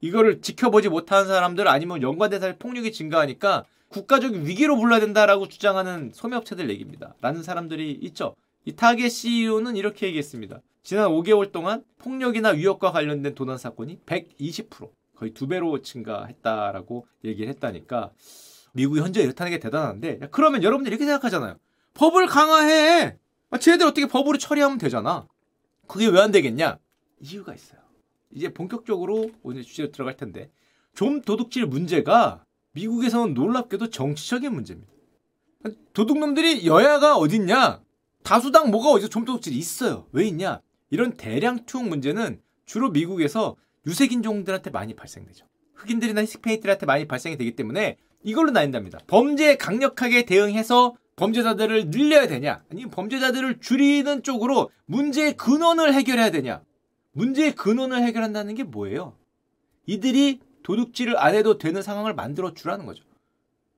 이거를 0.01 0.41
지켜보지 0.41 0.89
못하는 0.89 1.27
사람들 1.27 1.69
아니면 1.69 2.01
연관된 2.01 2.41
사람의 2.41 2.59
폭력이 2.59 2.93
증가하니까 2.93 3.67
국가적인 3.89 4.47
위기로 4.47 4.77
불러야 4.77 5.01
된다라고 5.01 5.49
주장하는 5.49 6.13
소매업체들 6.15 6.71
얘기입니다. 6.71 7.15
라는 7.21 7.43
사람들이 7.43 7.93
있죠. 8.03 8.35
이 8.65 8.73
타겟 8.73 9.09
CEO는 9.11 9.77
이렇게 9.77 10.07
얘기했습니다. 10.07 10.61
지난 10.83 11.09
5개월 11.09 11.53
동안 11.53 11.85
폭력이나 11.99 12.51
위협과 12.51 12.93
관련된 12.93 13.35
도난 13.35 13.59
사건이 13.59 14.01
120% 14.07 14.91
거의 15.17 15.33
두 15.33 15.47
배로 15.47 15.83
증가했다라고 15.83 17.07
얘기를 17.25 17.49
했다니까 17.49 18.13
미국이 18.73 19.01
현재 19.01 19.23
이렇다는 19.23 19.51
게 19.51 19.59
대단한데 19.59 20.21
그러면 20.31 20.63
여러분들 20.63 20.93
이렇게 20.93 21.05
생각하잖아요. 21.05 21.57
법을 21.95 22.27
강화해. 22.27 23.17
아, 23.51 23.59
쟤들 23.59 23.87
어떻게 23.87 24.07
법으로 24.07 24.39
처리하면 24.39 24.79
되잖아. 24.79 25.27
그게 25.87 26.07
왜 26.09 26.21
안 26.21 26.31
되겠냐? 26.33 26.79
이유가 27.21 27.55
있어요. 27.55 27.81
이제 28.33 28.53
본격적으로 28.53 29.31
오늘 29.43 29.63
주제로 29.63 29.91
들어갈 29.93 30.17
텐데 30.17 30.51
좀 30.95 31.21
도둑질 31.23 31.67
문제가 31.67 32.45
미국에서는 32.73 33.35
놀랍게도 33.35 33.91
정치적인 33.91 34.53
문제입니다. 34.53 34.93
도둑놈들이 35.95 36.67
여야가 36.67 37.17
어딨냐? 37.17 37.83
다수당 38.23 38.71
뭐가 38.71 38.91
어디서 38.91 39.09
좀 39.09 39.25
도둑질이 39.25 39.57
있어요. 39.57 40.07
왜 40.13 40.27
있냐? 40.27 40.61
이런 40.91 41.13
대량 41.17 41.65
투옥 41.65 41.89
문제는 41.89 42.41
주로 42.67 42.91
미국에서 42.91 43.57
유색인종들한테 43.87 44.71
많이 44.71 44.95
발생되죠. 44.95 45.47
흑인들이나 45.75 46.23
히스패닉들한테 46.23 46.87
많이 46.87 47.07
발생이 47.07 47.37
되기 47.37 47.55
때문에 47.55 47.97
이걸로 48.25 48.51
나뉜답니다. 48.51 48.99
범죄에 49.07 49.57
강력하게 49.57 50.25
대응해서 50.27 50.97
범죄자들을 51.17 51.91
늘려야 51.91 52.27
되냐? 52.29 52.63
아니면 52.71 52.91
범죄자들을 52.91 53.61
줄이는 53.61 54.23
쪽으로 54.23 54.71
문제의 54.85 55.37
근원을 55.37 55.95
해결해야 55.95 56.31
되냐? 56.31 56.63
문제의 57.13 57.55
근원을 57.55 58.03
해결한다는 58.03 58.55
게 58.55 58.63
뭐예요? 58.63 59.17
이들이 59.87 60.41
도둑질을 60.63 61.17
안 61.19 61.35
해도 61.35 61.59
되는 61.59 61.81
상황을 61.81 62.15
만들어 62.15 62.53
주라는 62.53 62.85
거죠. 62.87 63.03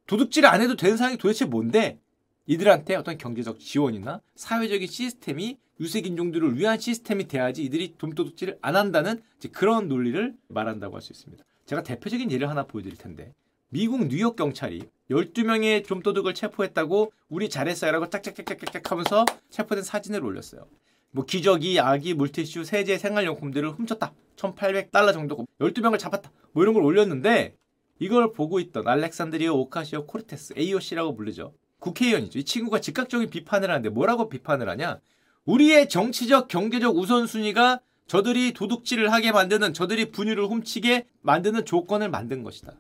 도둑질을 0.07 0.49
안 0.49 0.61
해도 0.61 0.75
되는 0.75 0.97
상황이 0.97 1.17
도대체 1.17 1.45
뭔데? 1.45 2.01
이들한테 2.47 2.97
어떤 2.97 3.19
경제적 3.19 3.61
지원이나 3.61 4.21
사회적인 4.35 4.89
시스템이 4.89 5.59
유색인종들을 5.81 6.59
위한 6.59 6.81
시스템이 6.81 7.29
돼야지 7.29 7.63
이들이 7.63 7.95
돈도둑질을 7.99 8.59
안 8.63 8.75
한다는 8.75 9.23
그런 9.53 9.87
논리를 9.87 10.35
말한다고 10.49 10.97
할 10.97 11.03
수 11.03 11.13
있습니다. 11.13 11.45
제가 11.67 11.83
대표적인 11.83 12.33
예를 12.33 12.49
하나 12.49 12.65
보여드릴 12.65 12.97
텐데 12.97 13.35
미국 13.69 14.09
뉴욕 14.09 14.35
경찰이 14.35 14.89
12명의 15.11 15.87
좀도둑을 15.87 16.35
체포했다고 16.35 17.13
우리 17.29 17.49
잘했어요라고 17.49 18.11
짝짝짝짝짝 18.11 18.91
하면서 18.91 19.25
체포된 19.51 19.83
사진을 19.83 20.25
올렸어요. 20.25 20.67
뭐 21.11 21.25
기저귀, 21.25 21.81
아기, 21.81 22.15
물티슈, 22.15 22.65
세제, 22.65 22.99
생활용품들을 22.99 23.71
훔쳤다. 23.71 24.13
1800달러 24.37 25.13
정도고 25.13 25.47
12명을 25.61 25.99
잡았다. 25.99 26.31
뭐 26.53 26.63
이런 26.63 26.75
걸 26.75 26.83
올렸는데 26.83 27.57
이걸 27.99 28.33
보고 28.33 28.61
있던 28.61 28.87
알렉산드리오 28.87 29.53
오카시오 29.55 30.07
코르테스 30.07 30.55
AOC라고 30.57 31.17
부르죠. 31.17 31.55
국회의원이죠. 31.81 32.39
이 32.39 32.45
친구가 32.45 32.81
즉각적인 32.81 33.31
비판을 33.31 33.71
하는데 33.71 33.89
뭐라고 33.89 34.29
비판을 34.29 34.69
하냐? 34.69 35.01
우리의 35.45 35.89
정치적 35.89 36.49
경제적 36.49 36.97
우선순위가 36.97 37.81
저들이 38.07 38.53
도둑질을 38.53 39.13
하게 39.13 39.33
만드는 39.33 39.75
저들이 39.75 40.11
분유를 40.11 40.47
훔치게 40.47 41.07
만드는 41.23 41.65
조건을 41.65 42.11
만든 42.11 42.43
것이다. 42.43 42.75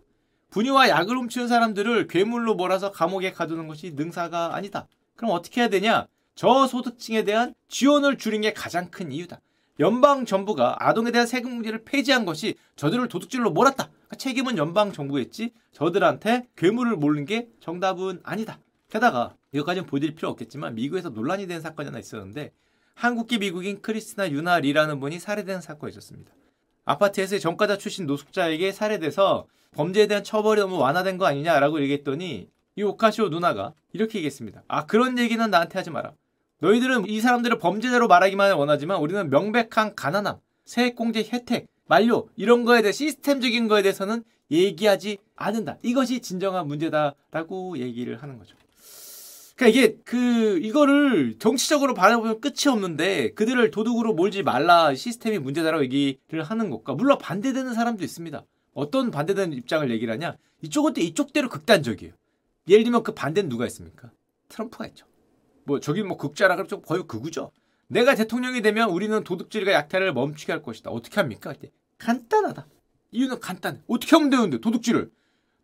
분유와 0.50 0.88
약을 0.88 1.16
훔치는 1.16 1.48
사람들을 1.48 2.08
괴물로 2.08 2.54
몰아서 2.54 2.90
감옥에 2.90 3.32
가두는 3.32 3.68
것이 3.68 3.92
능사가 3.92 4.54
아니다. 4.54 4.88
그럼 5.14 5.32
어떻게 5.32 5.60
해야 5.60 5.68
되냐? 5.68 6.06
저소득층에 6.34 7.24
대한 7.24 7.54
지원을 7.68 8.16
줄인 8.16 8.42
게 8.42 8.52
가장 8.52 8.90
큰 8.90 9.12
이유다. 9.12 9.40
연방 9.80 10.24
정부가 10.24 10.76
아동에 10.80 11.10
대한 11.10 11.26
세금 11.26 11.52
문제를 11.52 11.84
폐지한 11.84 12.24
것이 12.24 12.54
저들을 12.76 13.08
도둑질로 13.08 13.50
몰았다. 13.50 13.88
그러니까 13.88 14.16
책임은 14.16 14.56
연방 14.56 14.92
정부겠지. 14.92 15.52
저들한테 15.72 16.48
괴물을 16.56 16.96
몰는 16.96 17.26
게 17.26 17.48
정답은 17.60 18.20
아니다. 18.24 18.58
게다가 18.90 19.34
이것까지는 19.52 19.86
보여드릴 19.86 20.14
필요 20.14 20.30
없겠지만 20.30 20.74
미국에서 20.74 21.10
논란이 21.10 21.46
된 21.46 21.60
사건이 21.60 21.86
하나 21.86 21.98
있었는데 21.98 22.52
한국계 22.94 23.38
미국인 23.38 23.80
크리스나 23.82 24.30
유나 24.30 24.60
리라는 24.60 24.98
분이 24.98 25.18
살해된 25.20 25.60
사건이 25.60 25.90
있었습니다. 25.90 26.32
아파트에서 26.84 27.38
전과자 27.38 27.76
출신 27.76 28.06
노숙자에게 28.06 28.72
살해돼서 28.72 29.46
범죄에 29.72 30.06
대한 30.06 30.24
처벌이 30.24 30.60
너무 30.60 30.78
완화된 30.78 31.18
거 31.18 31.26
아니냐라고 31.26 31.80
얘기했더니 31.82 32.48
이 32.76 32.82
오카시오 32.82 33.28
누나가 33.28 33.74
이렇게 33.92 34.18
얘기했습니다. 34.18 34.62
아 34.68 34.86
그런 34.86 35.18
얘기는 35.18 35.50
나한테 35.50 35.78
하지 35.78 35.90
마라. 35.90 36.12
너희들은 36.60 37.06
이 37.08 37.20
사람들을 37.20 37.58
범죄자로 37.58 38.08
말하기만 38.08 38.52
원하지만 38.54 38.98
우리는 39.00 39.30
명백한 39.30 39.94
가난함, 39.94 40.38
세액공제 40.64 41.28
혜택, 41.32 41.66
만료 41.86 42.28
이런 42.36 42.64
거에 42.64 42.82
대해 42.82 42.92
시스템적인 42.92 43.68
거에 43.68 43.82
대해서는 43.82 44.24
얘기하지 44.50 45.18
않는다. 45.36 45.78
이것이 45.82 46.20
진정한 46.20 46.66
문제다라고 46.66 47.78
얘기를 47.78 48.16
하는 48.22 48.38
거죠. 48.38 48.56
그러니까 49.56 49.76
이게 49.76 49.96
그 50.04 50.58
이거를 50.62 51.34
정치적으로 51.38 51.92
바라보면 51.92 52.40
끝이 52.40 52.68
없는데 52.68 53.32
그들을 53.34 53.70
도둑으로 53.72 54.14
몰지 54.14 54.44
말라 54.44 54.94
시스템이 54.94 55.38
문제다라고 55.40 55.82
얘기를 55.82 56.42
하는 56.44 56.70
것과 56.70 56.94
물론 56.94 57.18
반대되는 57.18 57.74
사람도 57.74 58.04
있습니다. 58.04 58.44
어떤 58.78 59.10
반대되는 59.10 59.56
입장을 59.56 59.90
얘기를 59.90 60.14
하냐? 60.14 60.36
이쪽은 60.62 60.94
또 60.94 61.00
이쪽대로 61.00 61.48
극단적이에요. 61.48 62.12
예를 62.68 62.84
들면 62.84 63.02
그 63.02 63.12
반대는 63.12 63.48
누가 63.48 63.66
있습니까? 63.66 64.12
트럼프가 64.48 64.86
있죠. 64.86 65.04
뭐 65.64 65.80
저기 65.80 66.04
뭐 66.04 66.16
극자라 66.16 66.54
그러면 66.54 66.68
좀 66.68 66.82
거의 66.82 67.02
극우죠. 67.02 67.50
내가 67.88 68.14
대통령이 68.14 68.62
되면 68.62 68.90
우리는 68.90 69.24
도둑질과 69.24 69.72
약탈을 69.72 70.12
멈추게 70.12 70.52
할 70.52 70.62
것이다. 70.62 70.90
어떻게 70.90 71.16
합니까? 71.16 71.50
할때 71.50 71.72
간단하다. 71.98 72.68
이유는 73.10 73.40
간단해. 73.40 73.80
어떻게 73.88 74.14
하면 74.14 74.30
되는데 74.30 74.58
도둑질을 74.60 75.10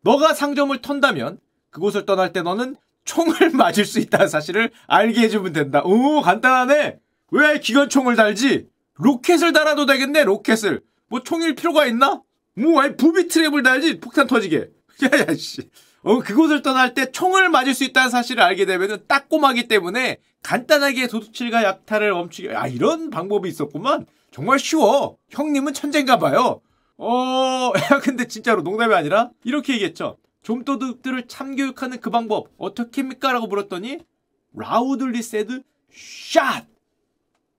너가 0.00 0.34
상점을 0.34 0.76
턴다면 0.82 1.38
그곳을 1.70 2.06
떠날 2.06 2.32
때 2.32 2.42
너는 2.42 2.74
총을 3.04 3.50
맞을 3.54 3.84
수 3.84 4.00
있다는 4.00 4.26
사실을 4.26 4.72
알게 4.88 5.20
해주면 5.20 5.52
된다. 5.52 5.82
오 5.84 6.20
간단하네. 6.20 6.98
왜 7.30 7.60
기관총을 7.60 8.16
달지? 8.16 8.66
로켓을 8.94 9.52
달아도 9.52 9.86
되겠네. 9.86 10.24
로켓을. 10.24 10.82
뭐 11.06 11.22
총일 11.22 11.54
필요가 11.54 11.86
있나? 11.86 12.23
뭐 12.56 12.80
아니 12.80 12.96
부비 12.96 13.28
트랩을 13.28 13.64
달지 13.64 14.00
폭탄 14.00 14.26
터지게. 14.26 14.70
야야 15.02 15.34
씨. 15.34 15.68
어, 16.02 16.20
그곳을 16.20 16.62
떠날 16.62 16.94
때 16.94 17.10
총을 17.10 17.48
맞을 17.48 17.74
수 17.74 17.82
있다는 17.84 18.10
사실을 18.10 18.42
알게 18.42 18.66
되면은 18.66 19.06
따꼼하기 19.08 19.68
때문에 19.68 20.18
간단하게 20.42 21.06
도둑질과 21.08 21.62
약탈을 21.64 22.12
멈추게. 22.12 22.54
아, 22.54 22.66
이런 22.66 23.10
방법이 23.10 23.48
있었구만. 23.48 24.06
정말 24.30 24.58
쉬워. 24.58 25.16
형님은 25.30 25.72
천재인가 25.72 26.18
봐요. 26.18 26.60
어, 26.98 27.72
야, 27.90 28.00
근데 28.00 28.28
진짜로 28.28 28.62
농담이 28.62 28.94
아니라 28.94 29.30
이렇게 29.44 29.72
얘기했죠. 29.74 30.18
좀도둑들을 30.42 31.26
참교육하는 31.26 32.00
그 32.00 32.10
방법 32.10 32.48
어떻게 32.58 33.00
합니까? 33.00 33.32
라고 33.32 33.46
물었더니 33.46 34.00
라우들리 34.54 35.22
세드 35.22 35.62
샷! 35.90 36.66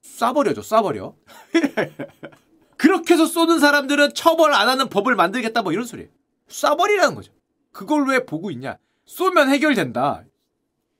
쏴버려줘, 0.03 0.59
쏴버려. 0.59 1.15
그렇게 2.77 3.13
해서 3.13 3.25
쏘는 3.25 3.59
사람들은 3.59 4.13
처벌 4.13 4.53
안 4.53 4.67
하는 4.67 4.89
법을 4.89 5.15
만들겠다 5.15 5.61
뭐 5.61 5.71
이런 5.71 5.85
소리예요. 5.85 6.09
쏴버리라는 6.49 7.15
거죠. 7.15 7.31
그걸 7.71 8.07
왜 8.07 8.25
보고 8.25 8.51
있냐? 8.51 8.77
쏘면 9.05 9.49
해결된다. 9.49 10.23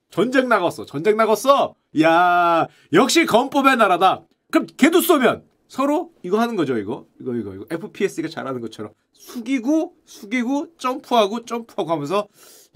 전쟁 0.09 0.47
나갔어. 0.47 0.85
전쟁 0.85 1.17
나갔어. 1.17 1.75
야 2.01 2.67
역시 2.93 3.25
건법의 3.25 3.77
나라다. 3.77 4.23
그럼 4.51 4.67
걔도 4.77 5.01
쏘면 5.01 5.43
서로 5.67 6.11
이거 6.23 6.39
하는 6.39 6.55
거죠. 6.55 6.77
이거 6.77 7.05
이거 7.19 7.33
이거 7.35 7.53
이거 7.53 7.65
FPS가 7.69 8.29
잘하는 8.29 8.61
것처럼 8.61 8.91
숙이고 9.13 9.95
숙이고 10.05 10.77
점프하고 10.77 11.45
점프하고 11.45 11.91
하면서 11.91 12.27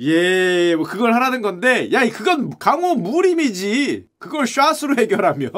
예, 0.01 0.75
뭐 0.77 0.85
그걸 0.85 1.13
하라는 1.13 1.41
건데, 1.41 1.91
야, 1.91 2.09
그건 2.09 2.57
강호 2.57 2.95
무림이지. 2.95 4.07
그걸 4.17 4.47
샷으로 4.47 4.95
해결하면, 4.97 5.51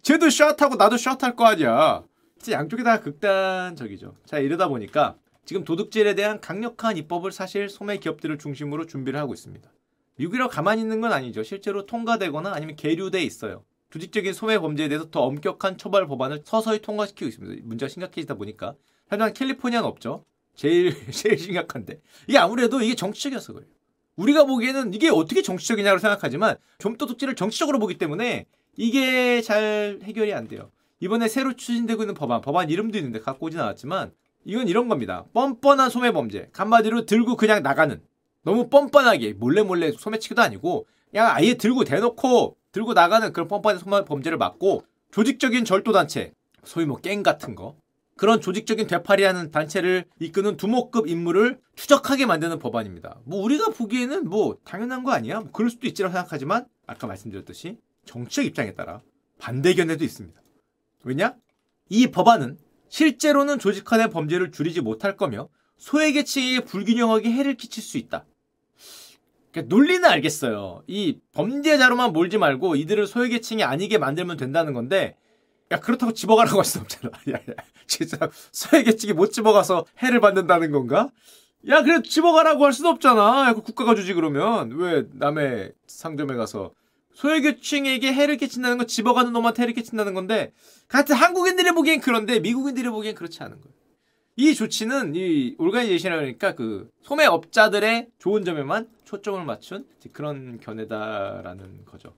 쟤도 0.00 0.30
샷하고 0.30 0.76
나도 0.76 0.96
샷할 0.96 1.36
거 1.36 1.44
아니야. 1.44 2.02
양쪽이 2.50 2.82
다 2.82 3.00
극단적이죠. 3.00 4.16
자, 4.24 4.38
이러다 4.38 4.68
보니까 4.68 5.16
지금 5.44 5.64
도둑질에 5.64 6.14
대한 6.14 6.40
강력한 6.40 6.96
입법을 6.96 7.30
사실 7.30 7.68
소매 7.68 7.98
기업들을 7.98 8.38
중심으로 8.38 8.86
준비를 8.86 9.20
하고 9.20 9.34
있습니다. 9.34 9.70
미국이라고 10.16 10.50
가만히 10.50 10.82
있는 10.82 11.00
건 11.00 11.12
아니죠. 11.12 11.42
실제로 11.42 11.86
통과되거나 11.86 12.52
아니면 12.52 12.76
계류돼 12.76 13.22
있어요. 13.22 13.64
조직적인 13.90 14.32
소매 14.32 14.58
범죄에 14.58 14.88
대해서 14.88 15.10
더 15.10 15.20
엄격한 15.22 15.78
처벌 15.78 16.06
법안을 16.06 16.42
서서히 16.44 16.80
통과시키고 16.80 17.28
있습니다. 17.28 17.62
문제가 17.64 17.88
심각해지다 17.88 18.34
보니까. 18.34 18.74
하지만 19.08 19.34
캘리포니아는 19.34 19.86
없죠. 19.86 20.24
제일, 20.54 20.94
제일 21.12 21.38
심각한데. 21.38 22.00
이게 22.26 22.38
아무래도 22.38 22.80
이게 22.80 22.94
정치적이어서 22.94 23.52
그래요. 23.52 23.68
우리가 24.16 24.44
보기에는 24.44 24.94
이게 24.94 25.08
어떻게 25.10 25.42
정치적이냐고 25.42 25.98
생각하지만 25.98 26.56
좀도둑질을 26.78 27.34
정치적으로 27.34 27.78
보기 27.78 27.98
때문에 27.98 28.46
이게 28.76 29.42
잘 29.42 29.98
해결이 30.02 30.32
안 30.32 30.48
돼요. 30.48 30.70
이번에 31.02 31.26
새로 31.26 31.54
추진되고 31.54 32.04
있는 32.04 32.14
법안, 32.14 32.40
법안 32.40 32.70
이름도 32.70 32.96
있는데 32.96 33.18
갖고 33.18 33.46
오진 33.46 33.58
않았지만 33.58 34.12
이건 34.44 34.68
이런 34.68 34.88
겁니다. 34.88 35.24
뻔뻔한 35.32 35.90
소매 35.90 36.12
범죄. 36.12 36.48
한마디로 36.52 37.06
들고 37.06 37.34
그냥 37.36 37.60
나가는. 37.60 38.00
너무 38.44 38.68
뻔뻔하게 38.68 39.32
몰래 39.32 39.62
몰래 39.62 39.90
소매치기도 39.90 40.40
아니고 40.40 40.86
그냥 41.10 41.26
아예 41.30 41.54
들고 41.54 41.82
대놓고 41.82 42.56
들고 42.70 42.94
나가는 42.94 43.32
그런 43.32 43.48
뻔뻔한 43.48 43.80
소매 43.80 44.04
범죄를 44.04 44.38
막고 44.38 44.84
조직적인 45.10 45.64
절도단체, 45.64 46.32
소위 46.62 46.86
뭐 46.86 46.98
갱 46.98 47.24
같은 47.24 47.56
거 47.56 47.74
그런 48.16 48.40
조직적인 48.40 48.86
되팔이하는 48.86 49.50
단체를 49.50 50.04
이끄는 50.20 50.56
두목급 50.56 51.08
인물을 51.08 51.58
추적하게 51.74 52.26
만드는 52.26 52.60
법안입니다. 52.60 53.18
뭐 53.24 53.42
우리가 53.42 53.70
보기에는 53.70 54.28
뭐 54.28 54.56
당연한 54.64 55.02
거 55.02 55.10
아니야? 55.10 55.40
뭐 55.40 55.50
그럴 55.50 55.68
수도 55.68 55.88
있지라고 55.88 56.12
생각하지만 56.12 56.66
아까 56.86 57.08
말씀드렸듯이 57.08 57.78
정치적 58.04 58.44
입장에 58.44 58.74
따라 58.74 59.00
반대 59.40 59.74
견해도 59.74 60.04
있습니다. 60.04 60.40
왜냐? 61.04 61.34
이 61.88 62.06
법안은 62.10 62.58
실제로는 62.88 63.58
조직화된 63.58 64.10
범죄를 64.10 64.50
줄이지 64.52 64.80
못할 64.80 65.16
거며 65.16 65.48
소외계층에게 65.78 66.60
불균형하게 66.60 67.30
해를 67.32 67.56
끼칠 67.56 67.82
수 67.82 67.98
있다. 67.98 68.24
그러니까 69.50 69.74
논리는 69.74 70.04
알겠어요. 70.04 70.82
이 70.86 71.18
범죄자로만 71.32 72.12
몰지 72.12 72.38
말고 72.38 72.76
이들을 72.76 73.06
소외계층이 73.06 73.62
아니게 73.64 73.98
만들면 73.98 74.36
된다는 74.36 74.72
건데 74.72 75.16
야 75.70 75.80
그렇다고 75.80 76.12
집어가라고 76.12 76.58
할 76.58 76.64
수 76.64 76.78
없잖아. 76.80 77.10
야, 77.30 77.34
야, 77.34 77.54
진짜 77.86 78.30
소외계층이 78.52 79.12
못 79.14 79.32
집어가서 79.32 79.86
해를 80.02 80.20
받는다는 80.20 80.70
건가? 80.70 81.10
야 81.68 81.82
그래 81.82 82.02
집어가라고 82.02 82.64
할 82.64 82.72
수는 82.72 82.90
없잖아. 82.90 83.48
야, 83.48 83.54
그 83.54 83.62
국가가 83.62 83.94
주지 83.94 84.14
그러면 84.14 84.70
왜 84.72 85.04
남의 85.12 85.72
상점에 85.86 86.34
가서 86.34 86.72
소외계층에게 87.14 88.12
해를 88.12 88.36
끼친다는 88.36 88.78
건 88.78 88.86
집어가는 88.86 89.32
놈한테 89.32 89.62
해를 89.62 89.74
끼친다는 89.74 90.14
건데 90.14 90.52
같은 90.88 91.14
한국인들이 91.14 91.72
보기엔 91.72 92.00
그런데 92.00 92.40
미국인들이 92.40 92.88
보기엔 92.88 93.14
그렇지 93.14 93.42
않은 93.42 93.60
거예요. 93.60 93.72
이 94.36 94.54
조치는 94.54 95.14
이 95.14 95.54
올가니제이션이라 95.58 96.20
그러니까 96.20 96.54
그 96.54 96.90
소매업자들의 97.02 98.08
좋은 98.18 98.44
점에만 98.44 98.88
초점을 99.04 99.44
맞춘 99.44 99.86
그런 100.12 100.58
견해다라는 100.58 101.84
거죠. 101.84 102.14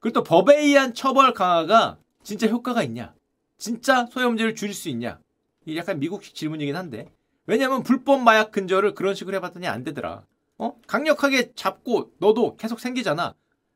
그리고 0.00 0.20
또 0.20 0.22
법에 0.22 0.58
의한 0.58 0.92
처벌 0.92 1.32
강화가 1.32 1.96
진짜 2.22 2.46
효과가 2.46 2.82
있냐? 2.82 3.14
진짜 3.56 4.06
소염제를 4.06 4.54
줄일 4.54 4.74
수 4.74 4.90
있냐? 4.90 5.18
이게 5.64 5.78
약간 5.78 5.98
미국식 5.98 6.34
질문이긴 6.34 6.76
한데 6.76 7.10
왜냐면 7.46 7.82
불법 7.82 8.22
마약 8.22 8.52
근절을 8.52 8.94
그런 8.94 9.14
식으로 9.14 9.36
해봤더니 9.36 9.66
안 9.66 9.84
되더라. 9.84 10.24
어? 10.58 10.76
강력하게 10.86 11.52
잡고 11.54 12.12
너도 12.18 12.56
계속 12.56 12.80
생기잖아. 12.80 13.34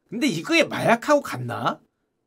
근데 0.09 0.27
이거에 0.27 0.64
마약하고 0.64 1.21
같나? 1.21 1.81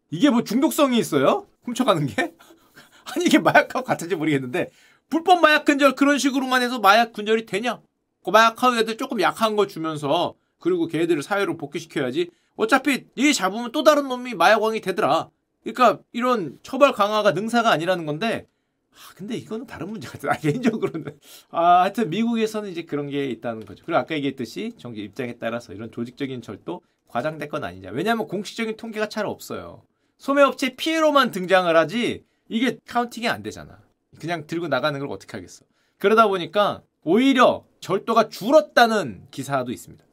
이게 0.10 0.30
뭐 0.30 0.44
중독성이 0.44 1.00
있어요? 1.00 1.48
훔쳐가는 1.64 2.06
게? 2.08 2.34
아니 3.16 3.26
이게 3.26 3.40
마약하고 3.40 3.84
같은지 3.84 4.16
모르겠는데 4.16 4.70
불법 5.10 5.42
마약 5.42 5.66
근절 5.66 5.96
그런 5.96 6.18
식으로만 6.18 6.62
해서 6.62 6.80
마약 6.80 7.14
근절이 7.14 7.46
되냐? 7.46 7.82
그 8.24 8.30
마약하고 8.30 8.78
애들 8.78 8.98
조금 8.98 9.20
약한 9.22 9.56
거 9.56 9.68
주면서 9.68 10.36
그리고 10.60 10.88
걔들을 10.88 11.24
사회로 11.24 11.58
복귀시켜야지. 11.58 12.30
어차피 12.56 13.08
얘 13.18 13.34
잡으면 13.34 13.72
또 13.72 13.84
다른 13.84 14.08
놈이 14.08 14.36
마약왕이 14.36 14.82
되더라. 14.82 15.30
그러니까 15.64 16.02
이런 16.12 16.60
처벌 16.64 16.92
강화가 16.92 17.32
능사가 17.32 17.72
아니라는 17.72 18.06
건데 18.06 18.48
아, 18.92 19.14
근데 19.16 19.36
이거는 19.36 19.66
다른 19.66 19.90
문제 19.90 20.08
같아. 20.08 20.32
아, 20.32 20.38
개인적으로는. 20.38 21.18
아, 21.50 21.82
하여튼 21.82 22.10
미국에서는 22.10 22.70
이제 22.70 22.84
그런 22.84 23.08
게 23.10 23.26
있다는 23.28 23.66
거죠. 23.66 23.86
그리고 23.86 24.00
아까 24.00 24.16
얘기했듯이 24.16 24.74
정치 24.78 25.02
입장에 25.02 25.38
따라서 25.40 25.74
이런 25.74 25.92
조직적인 25.92 26.42
절도 26.42 26.82
과장될 27.12 27.50
건 27.50 27.64
아니냐. 27.64 27.92
왜냐하면 27.92 28.28
공식적인 28.28 28.78
통계가 28.78 29.10
잘 29.10 29.26
없어요. 29.26 29.84
소매업체 30.18 30.76
피해로만 30.76 31.32
등장을 31.32 31.76
하지 31.76 32.24
이게 32.48 32.78
카운팅이 32.88 33.28
안 33.28 33.44
되잖아. 33.44 33.80
그냥 34.20 34.48
들고 34.48 34.68
나가는 34.68 34.98
걸 35.00 35.10
어떻게 35.10 35.34
하겠어. 35.38 35.66
그러다 35.98 36.28
보니까 36.28 36.82
오히려 37.04 37.66
절도가 37.80 38.30
줄었다는 38.30 39.28
기사도 39.30 39.72
있습니다. 39.72 40.04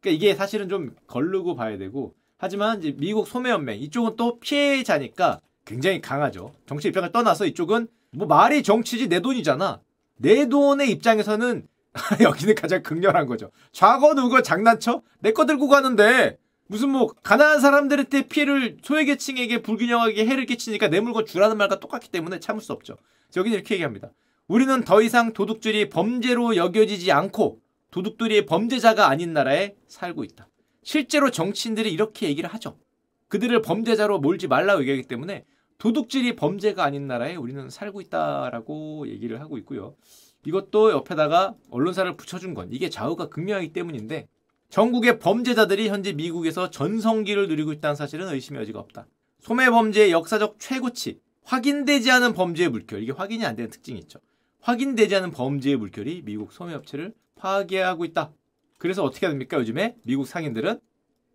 그러니까 0.00 0.16
이게 0.16 0.34
사실은 0.34 0.68
좀 0.68 0.94
걸르고 1.06 1.54
봐야 1.54 1.76
되고 1.76 2.14
하지만 2.38 2.78
이제 2.78 2.94
미국 2.96 3.26
소매연맹 3.26 3.80
이쪽은 3.80 4.16
또 4.16 4.38
피해자니까 4.38 5.40
굉장히 5.64 6.00
강하죠. 6.00 6.54
정치 6.66 6.88
입장을 6.88 7.10
떠나서 7.12 7.46
이쪽은 7.46 7.88
뭐 8.12 8.26
말이 8.26 8.62
정치지 8.62 9.08
내 9.08 9.20
돈이잖아. 9.20 9.80
내 10.16 10.48
돈의 10.48 10.90
입장에서는 10.90 11.66
여기는 12.20 12.54
가장 12.54 12.82
극렬한 12.82 13.26
거죠. 13.26 13.50
좌거 13.72 14.14
누거 14.14 14.42
장난쳐? 14.42 15.02
내 15.20 15.32
거 15.32 15.46
들고 15.46 15.68
가는데 15.68 16.38
무슨 16.66 16.90
뭐 16.90 17.08
가난한 17.22 17.60
사람들한테 17.60 18.28
피해를 18.28 18.76
소외계층에게 18.82 19.62
불균형하게 19.62 20.26
해를 20.26 20.44
끼치니까 20.46 20.88
내 20.88 21.00
물건 21.00 21.24
주라는 21.24 21.56
말과 21.56 21.80
똑같기 21.80 22.10
때문에 22.10 22.40
참을 22.40 22.60
수 22.60 22.72
없죠. 22.72 22.96
여기는 23.36 23.56
이렇게 23.56 23.74
얘기합니다. 23.74 24.10
우리는 24.48 24.84
더 24.84 25.00
이상 25.02 25.32
도둑질이 25.32 25.88
범죄로 25.88 26.56
여겨지지 26.56 27.10
않고 27.12 27.60
도둑들이 27.90 28.46
범죄자가 28.46 29.08
아닌 29.08 29.32
나라에 29.32 29.74
살고 29.88 30.24
있다. 30.24 30.48
실제로 30.82 31.30
정치인들이 31.30 31.90
이렇게 31.92 32.28
얘기를 32.28 32.48
하죠. 32.50 32.78
그들을 33.28 33.60
범죄자로 33.62 34.20
몰지 34.20 34.46
말라고 34.46 34.80
얘기하기 34.82 35.02
때문에 35.04 35.44
도둑질이 35.78 36.36
범죄가 36.36 36.84
아닌 36.84 37.06
나라에 37.06 37.36
우리는 37.36 37.68
살고 37.70 38.00
있다라고 38.00 39.06
얘기를 39.08 39.40
하고 39.40 39.58
있고요. 39.58 39.94
이것도 40.48 40.92
옆에다가 40.92 41.54
언론사를 41.70 42.16
붙여준 42.16 42.54
건 42.54 42.68
이게 42.72 42.88
좌우가 42.88 43.28
극명하기 43.28 43.74
때문인데 43.74 44.28
전국의 44.70 45.18
범죄자들이 45.18 45.88
현재 45.88 46.14
미국에서 46.14 46.70
전성기를 46.70 47.48
누리고 47.48 47.72
있다는 47.72 47.96
사실은 47.96 48.28
의심의 48.28 48.62
여지가 48.62 48.78
없다. 48.78 49.06
소매 49.40 49.68
범죄의 49.68 50.10
역사적 50.10 50.56
최고치, 50.58 51.20
확인되지 51.44 52.10
않은 52.10 52.32
범죄의 52.32 52.70
물결, 52.70 53.02
이게 53.02 53.12
확인이 53.12 53.44
안 53.44 53.56
되는 53.56 53.70
특징이 53.70 53.98
있죠. 54.00 54.20
확인되지 54.60 55.16
않은 55.16 55.32
범죄의 55.32 55.76
물결이 55.76 56.22
미국 56.24 56.52
소매업체를 56.52 57.12
파괴하고 57.36 58.06
있다. 58.06 58.32
그래서 58.78 59.04
어떻게 59.04 59.28
됩니까? 59.28 59.58
요즘에 59.58 59.96
미국 60.04 60.26
상인들은 60.26 60.80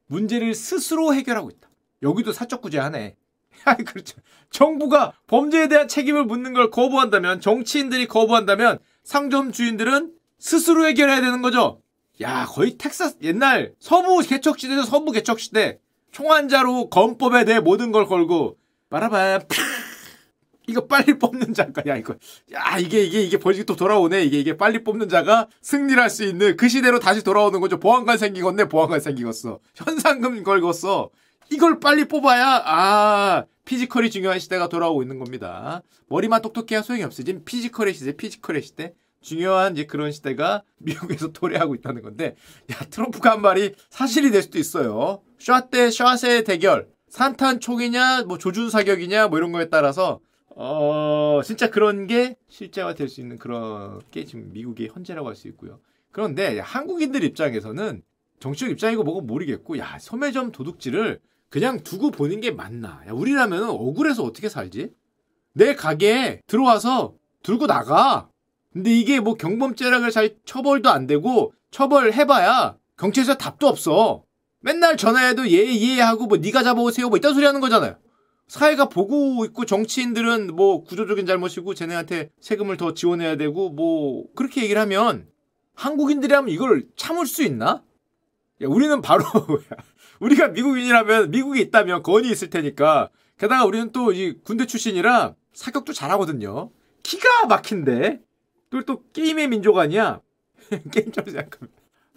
문제를 0.07 0.55
스스로 0.55 1.13
해결하고 1.13 1.49
있다. 1.51 1.69
여기도 2.01 2.31
사적 2.31 2.61
구제하네. 2.61 3.15
그렇죠. 3.85 4.19
정부가 4.49 5.13
범죄에 5.27 5.67
대한 5.67 5.87
책임을 5.87 6.25
묻는 6.25 6.53
걸 6.53 6.71
거부한다면, 6.71 7.41
정치인들이 7.41 8.07
거부한다면 8.07 8.79
상점 9.03 9.51
주인들은 9.51 10.11
스스로 10.39 10.87
해결해야 10.87 11.21
되는 11.21 11.41
거죠. 11.41 11.81
야, 12.21 12.45
거의 12.45 12.77
텍사스 12.77 13.17
옛날 13.23 13.73
서부 13.79 14.19
개척 14.19 14.59
시대죠. 14.59 14.83
서부 14.83 15.11
개척 15.11 15.39
시대. 15.39 15.79
총한자로 16.11 16.89
검법에 16.89 17.43
대해 17.45 17.59
모든 17.59 17.91
걸 17.91 18.05
걸고 18.05 18.57
빠라밤 18.89 19.41
이거 20.67 20.85
빨리 20.85 21.17
뽑는 21.17 21.53
자가 21.53 21.83
야 21.87 21.97
이거 21.97 22.15
야 22.53 22.77
이게 22.77 23.03
이게 23.03 23.21
이게 23.21 23.37
벌써 23.37 23.63
또 23.63 23.75
돌아오네 23.75 24.23
이게 24.23 24.39
이게 24.39 24.55
빨리 24.55 24.83
뽑는 24.83 25.09
자가 25.09 25.47
승리를 25.61 26.01
할수 26.01 26.23
있는 26.23 26.55
그 26.55 26.69
시대로 26.69 26.99
다시 26.99 27.23
돌아오는 27.23 27.59
거죠 27.59 27.79
보안관 27.79 28.17
생기겠네 28.17 28.69
보안관 28.69 29.01
생기겠어 29.01 29.59
현상금 29.75 30.43
걸겠어 30.43 31.09
이걸 31.51 31.79
빨리 31.79 32.05
뽑아야 32.05 32.63
아 32.65 33.45
physical이 33.65 34.09
중요한 34.11 34.39
시대가 34.39 34.67
돌아오고 34.67 35.01
있는 35.01 35.19
겁니다 35.19 35.81
머리만 36.07 36.41
똑똑해야 36.41 36.81
소용이 36.81 37.03
없어 37.03 37.23
지금 37.23 37.43
physical의 37.45 37.93
시대 37.93 38.15
physical의 38.15 38.61
시대 38.61 38.93
중요한 39.21 39.73
이제 39.73 39.85
그런 39.85 40.11
시대가 40.11 40.63
미국에서 40.79 41.31
도래하고 41.31 41.75
있다는 41.75 42.01
건데 42.01 42.35
야 42.71 42.75
트럼프가 42.89 43.31
한 43.31 43.41
말이 43.41 43.73
사실이 43.89 44.31
될 44.31 44.41
수도 44.43 44.59
있어요. 44.59 45.21
샷 45.39 45.71
대 45.71 45.89
샷의 45.89 46.43
대결, 46.43 46.89
산탄 47.07 47.61
총이냐, 47.61 48.23
뭐 48.23 48.37
조준 48.37 48.69
사격이냐, 48.69 49.29
뭐 49.29 49.37
이런 49.37 49.53
거에 49.53 49.69
따라서 49.69 50.19
어 50.57 51.39
진짜 51.43 51.69
그런 51.69 52.05
게 52.05 52.35
실제화 52.49 52.95
될 52.95 53.07
수 53.07 53.21
있는 53.21 53.37
그런 53.37 54.01
게 54.11 54.25
지금 54.25 54.51
미국의 54.51 54.89
현재라고 54.93 55.29
할 55.29 55.35
수 55.37 55.47
있고요. 55.47 55.79
그런데 56.11 56.59
한국인들 56.59 57.23
입장에서는 57.23 58.03
정치적 58.41 58.71
입장이고 58.71 59.03
뭐고 59.03 59.21
모르겠고 59.21 59.77
야 59.77 59.97
소매점 59.99 60.51
도둑질을 60.51 61.21
그냥 61.53 61.83
두고 61.83 62.09
보는 62.09 62.41
게 62.41 62.49
맞나? 62.49 62.99
야 63.07 63.11
우리라면 63.11 63.69
억울해서 63.69 64.23
어떻게 64.23 64.49
살지? 64.49 64.89
내 65.53 65.75
가게에 65.75 66.41
들어와서 66.47 67.13
들고 67.43 67.67
나가. 67.67 68.27
근데 68.71 68.89
이게 68.91 69.19
뭐 69.19 69.35
경범죄라고 69.35 70.09
잘 70.09 70.35
처벌도 70.45 70.89
안 70.89 71.05
되고 71.05 71.53
처벌해봐야 71.69 72.77
경찰서 72.97 73.35
답도 73.35 73.67
없어. 73.67 74.23
맨날 74.61 74.97
전화해도 74.97 75.47
예 75.51 75.75
예 75.75 76.01
하고 76.01 76.25
뭐 76.25 76.39
네가 76.39 76.63
잡아오세요 76.63 77.09
뭐 77.09 77.19
이딴 77.19 77.35
소리 77.35 77.45
하는 77.45 77.61
거잖아요. 77.61 77.97
사회가 78.47 78.89
보고 78.89 79.45
있고 79.45 79.65
정치인들은 79.65 80.55
뭐 80.55 80.83
구조적인 80.83 81.27
잘못이고 81.27 81.75
쟤네한테 81.75 82.31
세금을 82.41 82.77
더 82.77 82.95
지원해야 82.95 83.35
되고 83.35 83.69
뭐 83.69 84.25
그렇게 84.35 84.63
얘기를 84.63 84.81
하면 84.81 85.27
한국인들이 85.75 86.33
하면 86.33 86.49
이걸 86.49 86.87
참을 86.95 87.27
수 87.27 87.43
있나? 87.43 87.83
야, 88.63 88.67
우리는 88.67 89.01
바로 89.01 89.23
우리가 90.19 90.49
미국인이라면 90.49 91.31
미국에 91.31 91.61
있다면 91.61 92.03
건이 92.03 92.29
있을 92.29 92.49
테니까 92.49 93.09
게다가 93.37 93.65
우리는 93.65 93.91
또 93.91 94.11
이 94.13 94.33
군대 94.43 94.65
출신이라 94.65 95.35
사격도 95.53 95.93
잘하거든요. 95.93 96.71
기가 97.03 97.45
막힌데 97.47 98.21
또 98.69 98.81
또 98.81 99.03
게임의 99.13 99.49
민족 99.49 99.77
아니야? 99.77 100.21
게임처럼. 100.91 101.35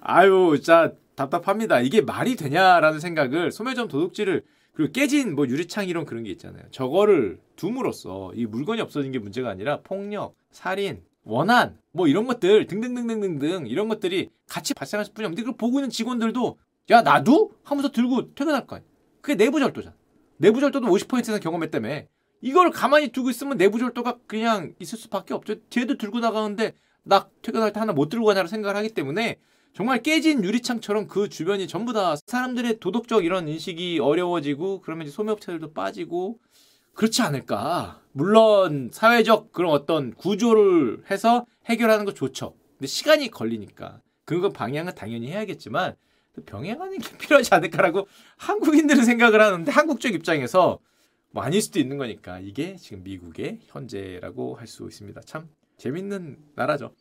아유, 0.01 0.53
진짜 0.57 0.93
답답합니다. 1.15 1.81
이게 1.81 2.01
말이 2.01 2.37
되냐라는 2.37 3.01
생각을 3.01 3.51
소매점 3.51 3.89
도둑질을 3.89 4.43
그리고 4.73 4.93
깨진 4.93 5.35
뭐 5.35 5.47
유리창 5.49 5.89
이런 5.89 6.05
그런 6.05 6.23
게 6.23 6.31
있잖아요. 6.31 6.63
저거를 6.71 7.39
둠으로써 7.57 8.33
이 8.35 8.47
물건이 8.47 8.81
없어진 8.83 9.11
게 9.13 9.19
문제가 9.19 9.51
아니라 9.51 9.81
폭력, 9.83 10.35
살인, 10.51 11.03
원한 11.27 11.77
뭐 11.91 12.07
이런 12.07 12.27
것들 12.27 12.69
등등등등등등 12.69 13.67
이런 13.67 13.89
것들이 13.89 14.31
같이 14.49 14.75
발생할 14.75 15.07
뿐이 15.12 15.27
없는데 15.27 15.43
그걸 15.43 15.57
보고 15.57 15.79
있는 15.79 15.91
직원들도 15.91 16.59
야 16.91 17.03
나도 17.03 17.51
하면서 17.65 17.91
들고 17.91 18.35
퇴근할 18.35 18.67
거 18.67 18.77
아니야. 18.77 18.89
그게 19.21 19.35
내부 19.35 19.59
절도잖아. 19.59 19.95
내부 20.39 20.61
절도도 20.61 20.87
50% 20.87 21.23
이상 21.23 21.41
경험했다며. 21.41 22.03
이걸 22.43 22.71
가만히 22.71 23.09
두고 23.09 23.31
있으면 23.31 23.59
내부 23.59 23.79
절도가 23.81 24.19
그냥 24.29 24.75
있을 24.79 24.99
수밖에 24.99 25.35
없죠. 25.35 25.57
쟤도 25.69 25.99
들고 25.99 26.21
나가는데 26.21 26.75
나 27.03 27.29
퇴근할 27.43 27.73
때 27.73 27.81
하나 27.81 27.93
못 27.93 28.09
들고 28.09 28.27
가냐고 28.27 28.47
생각을 28.47 28.77
하기 28.77 28.91
때문에 28.91 29.41
정말 29.73 30.03
깨진 30.03 30.45
유리창처럼 30.45 31.09
그 31.09 31.29
주변이 31.29 31.67
전부 31.67 31.93
다 31.93 32.15
사람들의 32.27 32.79
도덕적 32.79 33.25
이런 33.25 33.49
인식이 33.49 33.99
어려워지고 33.99 34.81
그러면 34.81 35.07
이제 35.07 35.15
소매업체들도 35.15 35.73
빠지고 35.73 36.39
그렇지 36.97 37.23
않을까. 37.23 38.01
물론 38.13 38.91
사회적 38.93 39.53
그런 39.53 39.71
어떤 39.71 40.15
구조를 40.15 41.05
해서 41.11 41.47
해결하는 41.67 42.05
거 42.07 42.15
좋죠. 42.15 42.55
근데 42.79 42.87
시간이 42.87 43.31
걸리니까 43.31 44.01
그거 44.25 44.51
방향은 44.51 44.95
당연히 44.95 45.29
해야겠지만 45.29 45.95
병행하는 46.47 46.99
게 46.99 47.17
필요하지 47.19 47.55
않을까라고 47.55 48.09
한국인들은 48.39 49.05
생각을 49.05 49.41
하는데 49.41 49.71
한국적 49.71 50.15
입장에서 50.15 50.79
뭐 51.31 51.43
아닐 51.43 51.61
수도 51.61 51.79
있는 51.79 51.99
거니까 51.99 52.41
이게 52.41 52.77
지금 52.77 53.03
미국의 53.05 53.61
현재라고 53.67 54.55
할 54.57 54.67
수 54.67 54.87
있습니다. 54.87 55.21
참 55.27 55.49
재밌는 55.77 56.39
나라죠. 56.55 56.95